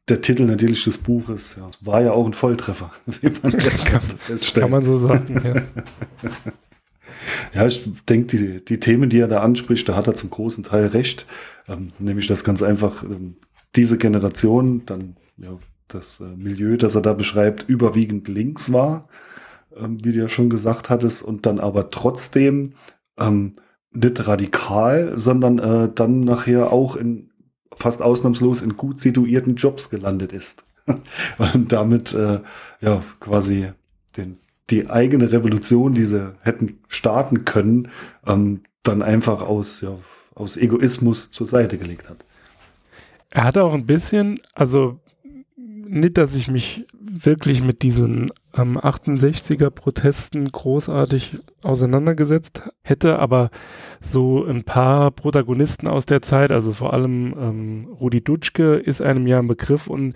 [0.08, 4.02] der Titel natürlich des Buches ja, war ja auch ein Volltreffer, wie man jetzt kann,
[4.02, 4.64] feststellen.
[4.64, 5.62] Kann man so sagen, ja.
[7.54, 10.64] ja, ich denke, die, die Themen, die er da anspricht, da hat er zum großen
[10.64, 11.26] Teil recht.
[11.68, 13.36] Ähm, nämlich das ganz einfach, ähm,
[13.76, 19.08] diese Generation, dann ja, das äh, Milieu, das er da beschreibt, überwiegend links war,
[19.76, 22.74] ähm, wie du ja schon gesagt hattest, und dann aber trotzdem
[23.18, 23.56] ähm,
[23.92, 27.30] nicht radikal, sondern äh, dann nachher auch in
[27.74, 30.64] fast ausnahmslos in gut situierten Jobs gelandet ist.
[31.38, 32.40] und damit äh,
[32.80, 33.70] ja quasi
[34.16, 34.38] den,
[34.70, 37.88] die eigene Revolution, die sie hätten starten können,
[38.26, 39.96] ähm, dann einfach aus, ja,
[40.34, 42.24] aus Egoismus zur Seite gelegt hat.
[43.30, 45.00] Er hatte auch ein bisschen, also
[45.56, 53.50] nicht, dass ich mich wirklich mit diesen ähm, 68er Protesten großartig auseinandergesetzt hätte, aber
[54.00, 59.26] so ein paar Protagonisten aus der Zeit, also vor allem ähm, Rudi Dutschke ist einem
[59.26, 60.14] ja ein Begriff und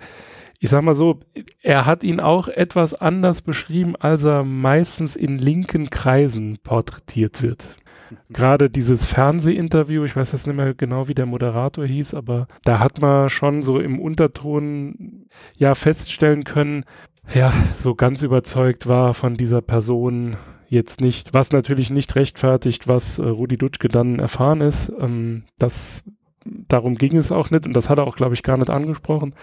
[0.61, 1.19] ich sag mal so,
[1.61, 7.77] er hat ihn auch etwas anders beschrieben, als er meistens in linken Kreisen porträtiert wird.
[8.09, 8.33] Mhm.
[8.33, 12.79] Gerade dieses Fernsehinterview, ich weiß jetzt nicht mehr genau, wie der Moderator hieß, aber da
[12.79, 16.83] hat man schon so im Unterton ja feststellen können,
[17.33, 20.37] ja, so ganz überzeugt war von dieser Person
[20.67, 24.91] jetzt nicht, was natürlich nicht rechtfertigt, was äh, Rudi Dutschke dann erfahren ist.
[24.99, 26.03] Ähm, das,
[26.45, 29.33] darum ging es auch nicht und das hat er auch, glaube ich, gar nicht angesprochen.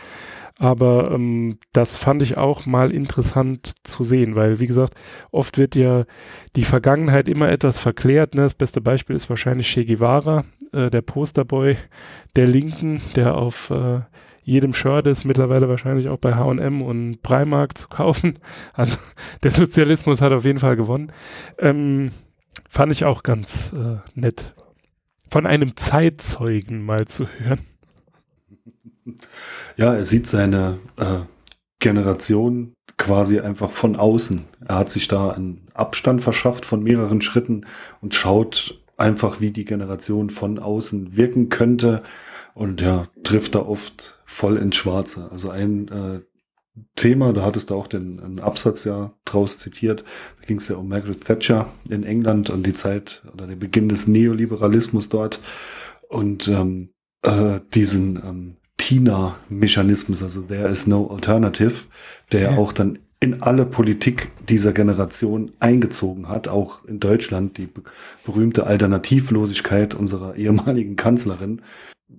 [0.59, 4.95] Aber ähm, das fand ich auch mal interessant zu sehen, weil, wie gesagt,
[5.31, 6.05] oft wird ja
[6.55, 8.35] die Vergangenheit immer etwas verklärt.
[8.35, 8.43] Ne?
[8.43, 10.45] Das beste Beispiel ist wahrscheinlich Che Guevara,
[10.77, 11.77] äh, der Posterboy
[12.37, 14.01] der Linken, der auf äh,
[14.47, 18.35] jedem Shirt ist mittlerweile wahrscheinlich auch bei H&M und Primark zu kaufen.
[18.75, 18.97] Also
[19.43, 21.13] der Sozialismus hat auf jeden Fall gewonnen.
[21.59, 22.13] Ähm,
[22.69, 24.55] fand ich auch ganz äh, nett.
[25.29, 27.61] Von einem Zeitzeugen mal zu hören.
[29.77, 31.21] Ja, er sieht seine äh,
[31.79, 34.47] Generation quasi einfach von außen.
[34.67, 37.67] Er hat sich da einen Abstand verschafft von mehreren Schritten
[38.01, 42.03] und schaut einfach, wie die Generation von außen wirken könnte.
[42.55, 45.29] Und ja, trifft da oft voll ins Schwarze.
[45.31, 46.21] Also ein äh,
[46.95, 50.05] Thema, da hattest du auch den einen Absatz ja draus zitiert,
[50.41, 53.89] da ging es ja um Margaret Thatcher in England und die Zeit oder den Beginn
[53.89, 55.41] des Neoliberalismus dort.
[56.09, 56.91] Und ähm,
[57.23, 61.87] äh, diesen ähm, Tina-Mechanismus, also there is no alternative,
[62.33, 62.57] der ja.
[62.57, 67.69] auch dann in alle Politik dieser Generation eingezogen hat, auch in Deutschland, die
[68.25, 71.63] berühmte Alternativlosigkeit unserer ehemaligen Kanzlerin,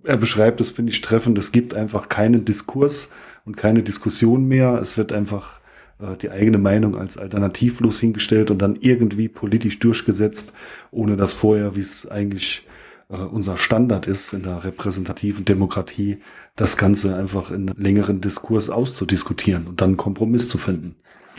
[0.03, 1.37] er beschreibt es, finde ich, treffend.
[1.37, 3.09] Es gibt einfach keinen Diskurs
[3.45, 4.79] und keine Diskussion mehr.
[4.81, 5.59] Es wird einfach
[5.99, 10.53] äh, die eigene Meinung als alternativlos hingestellt und dann irgendwie politisch durchgesetzt,
[10.91, 12.65] ohne dass vorher, wie es eigentlich
[13.09, 16.19] äh, unser Standard ist in der repräsentativen Demokratie,
[16.55, 20.95] das Ganze einfach in längeren Diskurs auszudiskutieren und dann einen Kompromiss zu finden.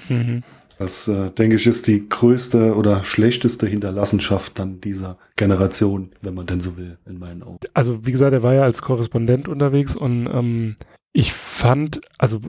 [0.08, 0.42] Mhm.
[0.78, 6.46] Das, äh, denke ich, ist die größte oder schlechteste Hinterlassenschaft dann dieser Generation, wenn man
[6.46, 7.58] denn so will, in meinen Augen.
[7.74, 10.76] Also, wie gesagt, er war ja als Korrespondent unterwegs und ähm,
[11.12, 12.40] ich fand, also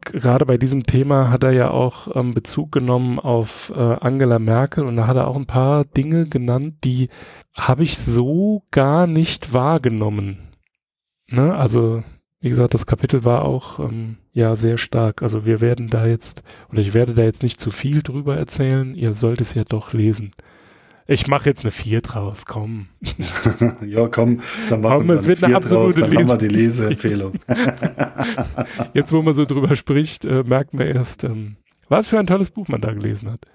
[0.00, 4.84] gerade bei diesem Thema hat er ja auch ähm, Bezug genommen auf äh, Angela Merkel
[4.84, 7.08] und da hat er auch ein paar Dinge genannt, die
[7.54, 10.48] habe ich so gar nicht wahrgenommen.
[11.28, 11.54] Ne?
[11.54, 12.02] Also
[12.40, 15.22] wie gesagt, das Kapitel war auch ähm, ja sehr stark.
[15.22, 18.94] Also wir werden da jetzt, oder ich werde da jetzt nicht zu viel drüber erzählen.
[18.94, 20.32] Ihr sollt es ja doch lesen.
[21.10, 22.88] Ich mache jetzt eine 4 draus, komm.
[23.86, 26.48] ja, komm, dann machen komm, wir es wird eine absolute draus, dann haben wir die
[26.48, 27.32] Leseempfehlung.
[28.92, 31.56] jetzt, wo man so drüber spricht, äh, merkt man erst, ähm,
[31.88, 33.46] was für ein tolles Buch man da gelesen hat.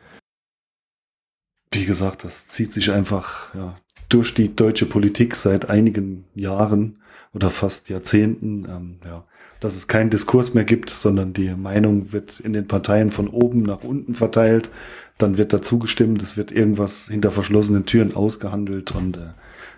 [1.72, 3.76] Wie gesagt, das zieht sich einfach ja,
[4.10, 6.98] durch die deutsche Politik seit einigen Jahren
[7.36, 9.24] oder fast Jahrzehnten, ähm, ja,
[9.60, 13.62] dass es keinen Diskurs mehr gibt, sondern die Meinung wird in den Parteien von oben
[13.62, 14.72] nach unten verteilt.
[15.18, 19.30] Dann wird dazu gestimmt, es wird irgendwas hinter verschlossenen Türen ausgehandelt und äh,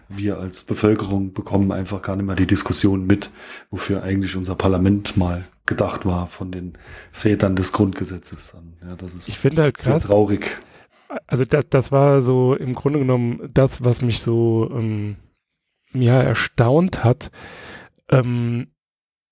[0.08, 3.30] wir als Bevölkerung bekommen einfach gar nicht mehr die Diskussion mit,
[3.70, 6.74] wofür eigentlich unser Parlament mal gedacht war von den
[7.12, 8.56] Vätern des Grundgesetzes.
[8.84, 10.58] Ja, das ist ich finde halt sehr traurig.
[11.28, 15.16] Also das, das war so im Grunde genommen das, was mich so ähm,
[15.94, 17.32] ja erstaunt hat,
[18.10, 18.68] ähm,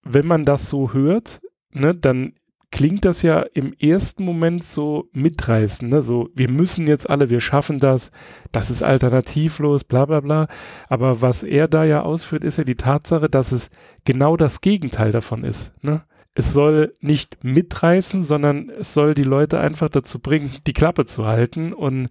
[0.04, 2.34] wenn man das so hört, ne, dann
[2.74, 6.02] klingt das ja im ersten Moment so mitreißend, ne?
[6.02, 8.12] so wir müssen jetzt alle, wir schaffen das,
[8.52, 10.48] das ist alternativlos, bla bla bla.
[10.90, 13.70] Aber was er da ja ausführt, ist ja die Tatsache, dass es
[14.06, 15.72] genau das Gegenteil davon ist.
[15.84, 16.02] Ne?
[16.34, 21.28] Es soll nicht mitreißen, sondern es soll die Leute einfach dazu bringen, die Klappe zu
[21.28, 22.08] halten und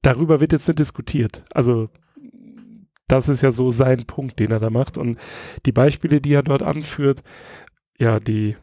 [0.00, 1.44] darüber wird jetzt nicht diskutiert.
[1.52, 1.90] Also
[3.06, 4.96] das ist ja so sein Punkt, den er da macht.
[4.96, 5.18] Und
[5.66, 7.22] die Beispiele, die er dort anführt,
[7.98, 8.56] ja, die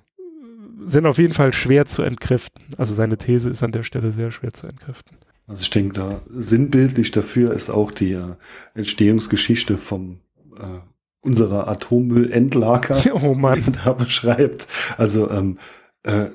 [0.86, 2.64] sind auf jeden Fall schwer zu entkräften.
[2.78, 5.18] Also seine These ist an der Stelle sehr schwer zu entkräften.
[5.48, 8.36] Also ich denke, da sinnbildlich dafür ist auch die äh,
[8.74, 10.20] Entstehungsgeschichte vom
[10.58, 10.64] äh,
[11.22, 13.64] unserer Atommüllendlager, oh Mann.
[13.66, 14.68] die da beschreibt.
[14.98, 15.83] Also ähm, äh,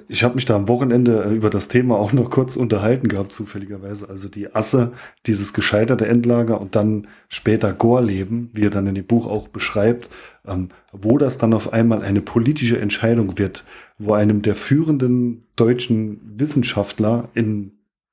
[0.08, 3.32] ich habe mich da am Wochenende äh, über das Thema auch noch kurz unterhalten gehabt,
[3.32, 4.08] zufälligerweise.
[4.08, 4.92] Also die Asse,
[5.26, 10.08] dieses gescheiterte Endlager und dann später Gorleben, wie er dann in dem Buch auch beschreibt,
[10.46, 13.64] ähm, wo das dann auf einmal eine politische Entscheidung wird,
[13.98, 17.72] wo einem der führenden deutschen Wissenschaftler in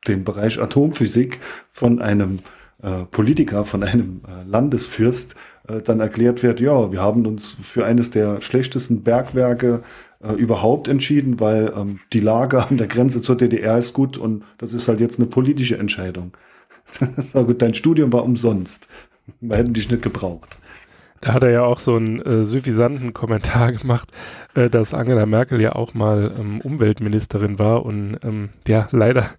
[0.10, 1.40] dem Bereich Atomphysik
[1.72, 2.40] von einem
[2.84, 5.36] äh, Politiker, von einem äh, Landesfürst
[5.68, 9.82] äh, dann erklärt wird, ja, wir haben uns für eines der schlechtesten Bergwerke
[10.24, 14.44] äh, überhaupt entschieden, weil ähm, die Lage an der Grenze zur DDR ist gut und
[14.58, 16.32] das ist halt jetzt eine politische Entscheidung.
[17.18, 18.88] so gut, dein Studium war umsonst.
[19.42, 20.58] Wir hätten dich nicht gebraucht.
[21.22, 24.10] Da hat er ja auch so einen äh, suffisanten Kommentar gemacht,
[24.54, 29.32] äh, dass Angela Merkel ja auch mal ähm, Umweltministerin war und ähm, ja, leider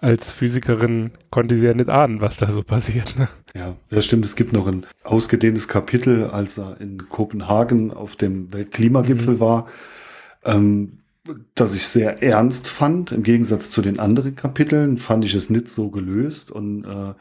[0.00, 3.18] als Physikerin konnte sie ja nicht ahnen, was da so passiert.
[3.18, 3.28] Ne?
[3.54, 4.24] Ja, das stimmt.
[4.24, 9.40] Es gibt noch ein ausgedehntes Kapitel, als er in Kopenhagen auf dem Weltklimagipfel mhm.
[9.40, 9.66] war,
[10.48, 10.98] ähm,
[11.54, 13.12] das ich sehr ernst fand.
[13.12, 17.14] Im Gegensatz zu den anderen Kapiteln fand ich es nicht so gelöst und äh,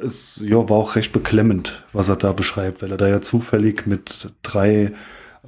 [0.00, 3.86] es ja, war auch recht beklemmend, was er da beschreibt, weil er da ja zufällig
[3.86, 4.92] mit drei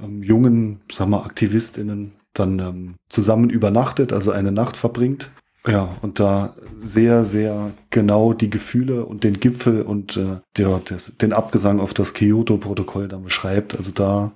[0.01, 5.31] ähm, jungen, sag mal, AktivistInnen dann ähm, zusammen übernachtet, also eine Nacht verbringt.
[5.67, 11.15] Ja, und da sehr, sehr genau die Gefühle und den Gipfel und äh, der, des,
[11.17, 13.77] den Abgesang auf das Kyoto-Protokoll dann beschreibt.
[13.77, 14.31] Also da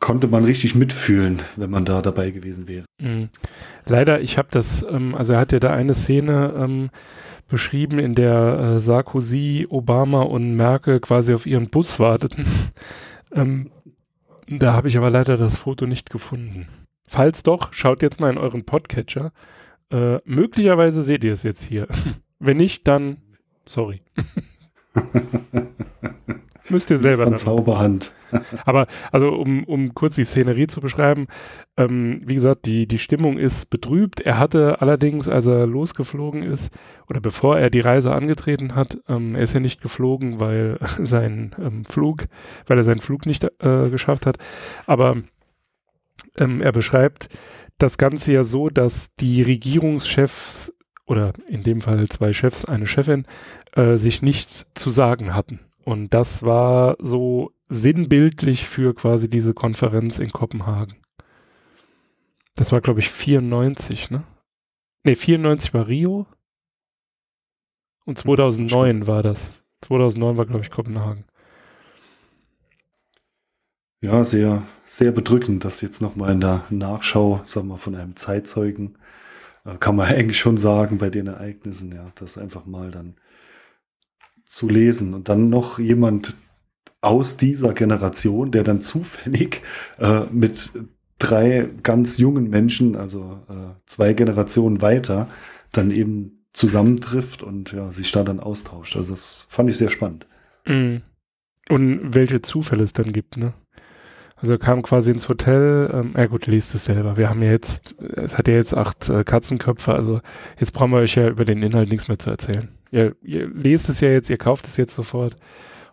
[0.00, 2.84] konnte man richtig mitfühlen, wenn man da dabei gewesen wäre.
[3.00, 3.28] Mhm.
[3.86, 6.90] Leider, ich habe das, ähm, also er hat ja da eine Szene ähm,
[7.48, 12.46] beschrieben, in der äh, Sarkozy, Obama und Merkel quasi auf ihren Bus warteten.
[13.32, 13.70] ähm,
[14.48, 16.68] da habe ich aber leider das Foto nicht gefunden.
[17.06, 19.32] Falls doch, schaut jetzt mal in euren Podcatcher.
[19.90, 21.88] Äh, möglicherweise seht ihr es jetzt hier.
[22.38, 23.16] Wenn nicht, dann
[23.66, 24.02] sorry.
[26.68, 27.24] Müsst ihr selber.
[27.24, 28.12] Von Zauberhand.
[28.64, 31.26] Aber also um, um kurz die Szenerie zu beschreiben,
[31.76, 34.20] ähm, wie gesagt, die, die Stimmung ist betrübt.
[34.20, 36.70] Er hatte allerdings, als er losgeflogen ist,
[37.08, 41.54] oder bevor er die Reise angetreten hat, ähm, er ist ja nicht geflogen, weil sein
[41.58, 42.26] ähm, Flug,
[42.66, 44.38] weil er seinen Flug nicht äh, geschafft hat.
[44.86, 45.16] Aber
[46.38, 47.28] ähm, er beschreibt
[47.78, 50.74] das Ganze ja so, dass die Regierungschefs
[51.06, 53.24] oder in dem Fall zwei Chefs, eine Chefin,
[53.72, 55.60] äh, sich nichts zu sagen hatten.
[55.84, 60.96] Und das war so sinnbildlich für quasi diese Konferenz in Kopenhagen.
[62.54, 64.24] Das war, glaube ich, 94, ne?
[65.04, 66.26] Ne, 94 war Rio.
[68.04, 69.64] Und 2009 war das.
[69.82, 71.24] 2009 war, glaube ich, Kopenhagen.
[74.00, 78.96] Ja, sehr, sehr bedrückend, dass jetzt nochmal in der Nachschau, sagen wir, von einem Zeitzeugen,
[79.64, 83.16] äh, kann man eigentlich schon sagen, bei den Ereignissen, ja, das einfach mal dann
[84.46, 86.36] zu lesen und dann noch jemand
[87.00, 89.62] aus dieser Generation, der dann zufällig
[89.98, 90.72] äh, mit
[91.18, 95.28] drei ganz jungen Menschen, also äh, zwei Generationen weiter,
[95.72, 98.96] dann eben zusammentrifft und ja, sich da dann austauscht.
[98.96, 100.26] Also das fand ich sehr spannend.
[100.66, 101.02] Mhm.
[101.68, 103.52] Und welche Zufälle es dann gibt, ne?
[104.40, 107.16] Also er kam quasi ins Hotel, ähm, ja gut, liest es selber.
[107.16, 110.20] Wir haben ja jetzt, es hat ja jetzt acht äh, Katzenköpfe, also
[110.58, 112.68] jetzt brauchen wir euch ja über den Inhalt nichts mehr zu erzählen.
[112.92, 115.36] Ihr, ihr lest es ja jetzt, ihr kauft es jetzt sofort.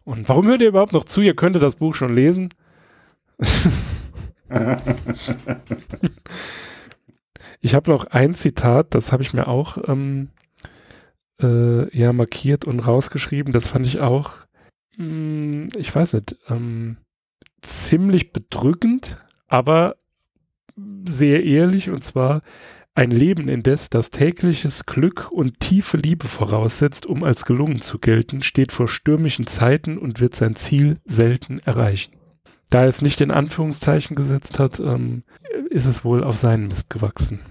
[0.06, 1.20] Und warum hört ihr überhaupt noch zu?
[1.22, 2.53] Ihr könntet das Buch schon lesen.
[7.60, 10.30] ich habe noch ein Zitat, das habe ich mir auch ähm,
[11.41, 13.51] äh, ja markiert und rausgeschrieben.
[13.51, 14.32] Das fand ich auch,
[14.97, 16.97] mh, hm, ich weiß nicht, ähm,
[17.62, 19.95] ziemlich bedrückend, aber
[21.06, 21.89] sehr ehrlich.
[21.89, 22.43] Und zwar
[22.95, 28.41] ein Leben indes, das tägliches Glück und tiefe Liebe voraussetzt, um als gelungen zu gelten,
[28.41, 32.15] steht vor stürmischen Zeiten und wird sein Ziel selten erreichen.
[32.69, 35.23] Da er es nicht in Anführungszeichen gesetzt hat, ähm,
[35.69, 37.41] ist es wohl auf seinen Mist gewachsen.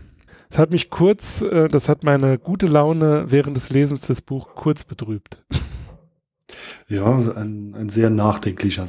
[0.49, 4.51] Das hat mich kurz, äh, das hat meine gute Laune während des Lesens des Buchs
[4.55, 5.45] kurz betrübt.
[6.88, 8.86] Ja, ein, ein sehr nachdenklicher.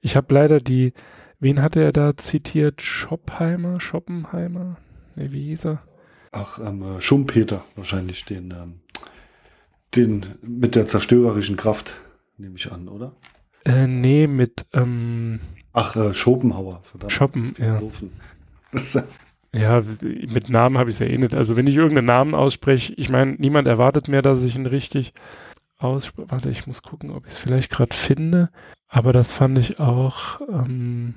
[0.00, 0.92] Ich habe leider die,
[1.40, 2.82] wen hatte er da zitiert?
[2.82, 3.80] Schoppheimer?
[3.80, 4.76] Schoppenheimer?
[5.14, 5.82] Nee, wie hieß er?
[6.34, 8.80] Ach, ähm, äh, Schumpeter wahrscheinlich, den, ähm,
[9.94, 11.94] den mit der zerstörerischen Kraft,
[12.36, 13.12] nehme ich an, oder?
[13.64, 15.38] Äh, nee, mit, ähm,
[15.72, 17.12] Ach, äh, Schopenhauer, verdammt.
[17.12, 18.10] Schoppen, Philosophen.
[18.72, 19.04] ja.
[19.54, 21.36] ja, mit Namen habe ich es ja eh nicht.
[21.36, 25.14] Also wenn ich irgendeinen Namen ausspreche, ich meine, niemand erwartet mehr, dass ich ihn richtig
[25.78, 26.30] ausspreche.
[26.32, 28.50] Warte, ich muss gucken, ob ich es vielleicht gerade finde.
[28.88, 31.14] Aber das fand ich auch, ähm,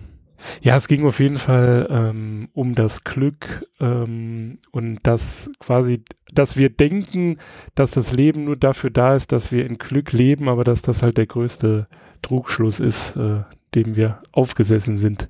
[0.61, 6.57] ja, es ging auf jeden Fall ähm, um das Glück ähm, und das quasi, dass
[6.57, 7.37] wir denken,
[7.75, 11.01] dass das Leben nur dafür da ist, dass wir in Glück leben, aber dass das
[11.01, 11.87] halt der größte
[12.21, 13.41] Trugschluss ist, äh,
[13.75, 15.29] dem wir aufgesessen sind.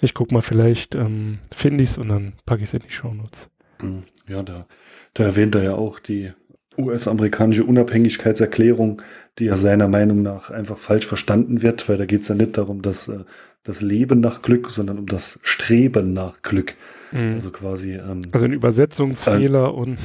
[0.00, 2.90] Ich guck mal, vielleicht ähm, finde ich es und dann packe ich es in die
[2.90, 3.48] Shownotes.
[3.80, 4.04] Mhm.
[4.28, 4.66] Ja, da,
[5.14, 6.32] da erwähnt er ja auch die
[6.78, 9.02] US-amerikanische Unabhängigkeitserklärung,
[9.38, 12.56] die ja seiner Meinung nach einfach falsch verstanden wird, weil da geht es ja nicht
[12.56, 13.24] darum, dass äh,
[13.64, 16.74] das Leben nach Glück, sondern um das Streben nach Glück.
[17.12, 17.34] Mhm.
[17.34, 17.94] Also quasi.
[17.94, 19.98] Ähm, also ein Übersetzungsfehler äh, und.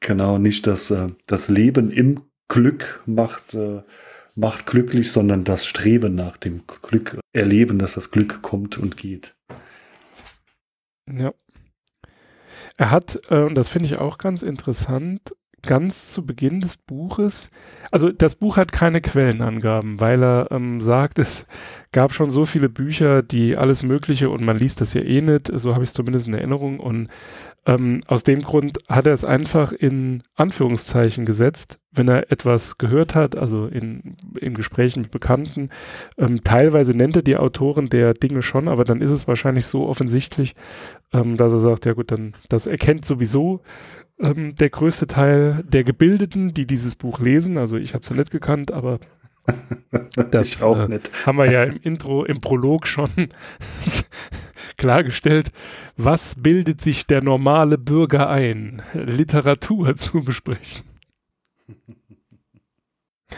[0.00, 3.82] Genau, nicht das, äh, das Leben im Glück macht, äh,
[4.34, 9.34] macht glücklich, sondern das Streben nach dem Glück, erleben, dass das Glück kommt und geht.
[11.10, 11.32] Ja.
[12.76, 17.50] Er hat, äh, und das finde ich auch ganz interessant, ganz zu Beginn des Buches,
[17.90, 21.46] also das Buch hat keine Quellenangaben, weil er ähm, sagt, es
[21.92, 25.50] gab schon so viele Bücher, die alles Mögliche und man liest das ja eh nicht,
[25.54, 27.08] so habe ich es zumindest in Erinnerung und
[27.64, 33.14] ähm, aus dem Grund hat er es einfach in Anführungszeichen gesetzt, wenn er etwas gehört
[33.14, 35.70] hat, also in, in Gesprächen mit Bekannten.
[36.18, 39.86] Ähm, teilweise nennt er die Autoren der Dinge schon, aber dann ist es wahrscheinlich so
[39.86, 40.56] offensichtlich,
[41.12, 43.60] ähm, dass er sagt, ja gut, dann das erkennt sowieso
[44.18, 47.58] ähm, der größte Teil der Gebildeten, die dieses Buch lesen.
[47.58, 48.98] Also ich habe es ja nicht gekannt, aber
[50.30, 53.10] das äh, haben wir ja im Intro, im Prolog schon
[54.82, 55.52] klargestellt.
[55.96, 60.84] Was bildet sich der normale Bürger ein, Literatur zu besprechen?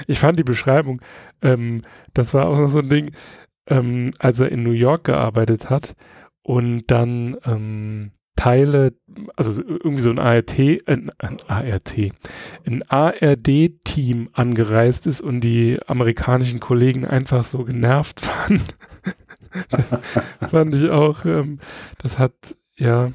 [0.07, 1.03] Ich fand die Beschreibung,
[1.42, 1.82] ähm,
[2.14, 3.12] das war auch noch so ein Ding,
[3.66, 5.95] ähm, als er in New York gearbeitet hat
[6.42, 8.95] und dann ähm, Teile,
[9.36, 11.11] also irgendwie so ein ART, äh, ein
[11.47, 11.95] ART,
[12.66, 18.62] ein ARD-Team angereist ist und die amerikanischen Kollegen einfach so genervt waren.
[20.51, 21.59] fand ich auch, ähm,
[21.99, 23.11] das hat ja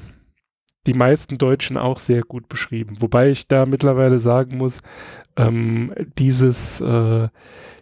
[0.86, 2.96] die meisten Deutschen auch sehr gut beschrieben.
[3.00, 4.80] Wobei ich da mittlerweile sagen muss,
[5.36, 7.28] ähm, dieses, äh,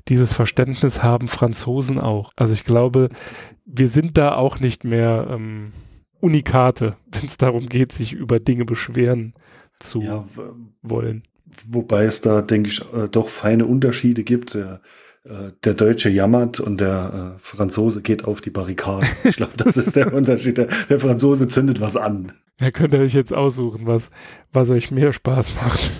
[0.08, 2.30] dieses Verständnis haben Franzosen auch.
[2.36, 3.10] Also ich glaube,
[3.64, 5.72] wir sind da auch nicht mehr ähm,
[6.20, 9.34] Unikate, wenn es darum geht, sich über Dinge beschweren
[9.78, 10.24] zu ja,
[10.82, 11.22] wollen.
[11.66, 14.54] Wobei es da, denke ich, äh, doch feine Unterschiede gibt.
[14.54, 14.78] Äh,
[15.64, 19.06] der Deutsche jammert und der äh, Franzose geht auf die Barrikade.
[19.24, 20.58] Ich glaube, das ist der Unterschied.
[20.58, 22.32] Der, der, Franzose zündet was an.
[22.60, 24.10] Ja, könnt ihr euch jetzt aussuchen, was,
[24.52, 25.90] was euch mehr Spaß macht.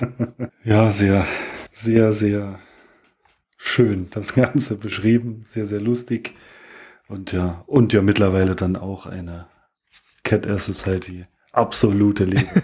[0.64, 1.26] ja, sehr,
[1.72, 2.58] sehr, sehr
[3.56, 5.42] schön das Ganze beschrieben.
[5.46, 6.34] Sehr, sehr lustig.
[7.08, 9.46] Und ja, und ja mittlerweile dann auch eine
[10.22, 12.62] Cat Air Society absolute Leser.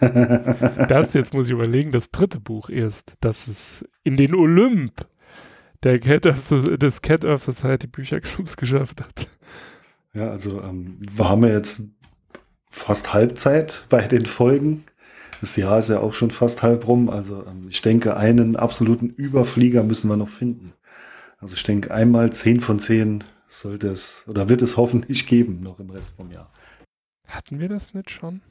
[0.88, 5.06] das jetzt muss ich überlegen, das dritte Buch erst, das es in den Olymp
[5.82, 6.38] der Cat of,
[6.78, 9.28] des Cat Earth Society Bücherclubs geschafft hat.
[10.14, 11.82] Ja, also ähm, wir haben ja jetzt
[12.70, 14.84] fast Halbzeit bei den Folgen.
[15.40, 17.10] Das Jahr ist ja auch schon fast halb rum.
[17.10, 20.72] Also ähm, ich denke, einen absoluten Überflieger müssen wir noch finden.
[21.38, 25.78] Also ich denke, einmal zehn von zehn sollte es oder wird es hoffentlich geben noch
[25.78, 26.50] im Rest vom Jahr.
[27.34, 28.42] Hatten wir das nicht schon?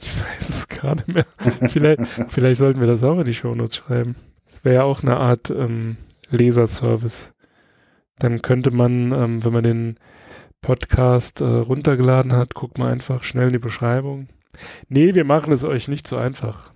[0.00, 1.26] Ich weiß es gar nicht mehr.
[1.68, 4.14] vielleicht, vielleicht sollten wir das auch in die Shownotes schreiben.
[4.46, 5.96] Das wäre ja auch eine Art ähm,
[6.30, 7.32] Leserservice.
[8.20, 9.98] Dann könnte man, ähm, wenn man den
[10.60, 14.28] Podcast äh, runtergeladen hat, guckt man einfach schnell in die Beschreibung.
[14.88, 16.72] Nee, wir machen es euch nicht so einfach.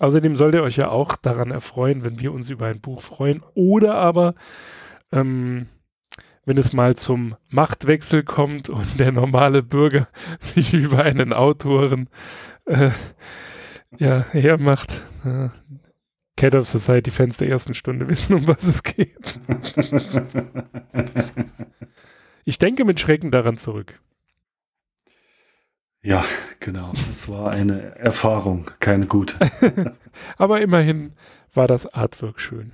[0.00, 3.44] Außerdem sollt ihr euch ja auch daran erfreuen, wenn wir uns über ein Buch freuen.
[3.54, 4.34] Oder aber
[5.12, 5.66] ähm,
[6.44, 10.08] wenn es mal zum Machtwechsel kommt und der normale Bürger
[10.40, 12.08] sich über einen Autoren
[12.66, 12.90] äh,
[13.98, 15.02] ja, hermacht.
[15.24, 15.48] Äh,
[16.36, 19.40] Cat of Society Fans der ersten Stunde wissen, um was es geht.
[22.44, 24.00] ich denke mit Schrecken daran zurück.
[26.02, 26.22] Ja,
[26.60, 26.92] genau.
[27.12, 29.38] Es war eine Erfahrung, keine gute.
[30.36, 31.14] Aber immerhin
[31.54, 32.72] war das Artwork schön.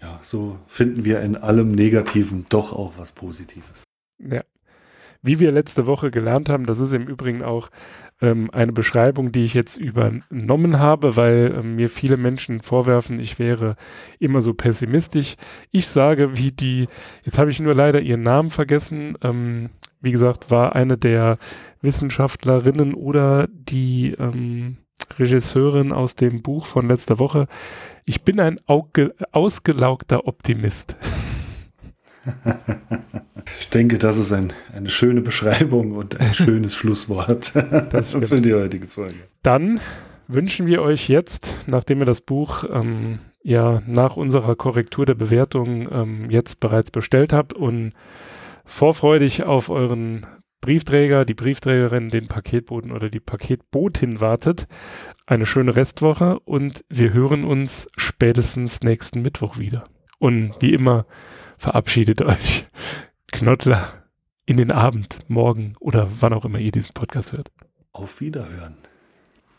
[0.00, 3.84] Ja, so finden wir in allem Negativen doch auch was Positives.
[4.18, 4.40] Ja.
[5.22, 7.68] Wie wir letzte Woche gelernt haben, das ist im Übrigen auch
[8.22, 13.38] ähm, eine Beschreibung, die ich jetzt übernommen habe, weil ähm, mir viele Menschen vorwerfen, ich
[13.38, 13.76] wäre
[14.18, 15.36] immer so pessimistisch.
[15.70, 16.88] Ich sage, wie die,
[17.22, 19.68] jetzt habe ich nur leider ihren Namen vergessen, ähm,
[20.00, 21.36] wie gesagt, war eine der
[21.82, 24.78] Wissenschaftlerinnen oder die ähm,
[25.18, 27.46] Regisseurin aus dem Buch von letzter Woche.
[28.10, 30.96] Ich bin ein ausgelaugter Optimist.
[33.60, 37.44] Ich denke, das ist ein, eine schöne Beschreibung und ein schönes Schlusswort
[38.24, 39.14] für die heutige Folge.
[39.44, 39.78] Dann
[40.26, 45.88] wünschen wir euch jetzt, nachdem ihr das Buch ähm, ja nach unserer Korrektur der Bewertung
[45.92, 47.92] ähm, jetzt bereits bestellt habt und
[48.64, 50.26] vorfreudig auf euren
[50.60, 54.66] Briefträger, die Briefträgerin, den Paketboten oder die Paketbotin wartet.
[55.26, 59.84] Eine schöne Restwoche und wir hören uns spätestens nächsten Mittwoch wieder.
[60.18, 61.06] Und wie immer
[61.56, 62.66] verabschiedet euch
[63.32, 64.04] Knottler
[64.44, 67.50] in den Abend, morgen oder wann auch immer ihr diesen Podcast hört.
[67.92, 68.76] Auf Wiederhören.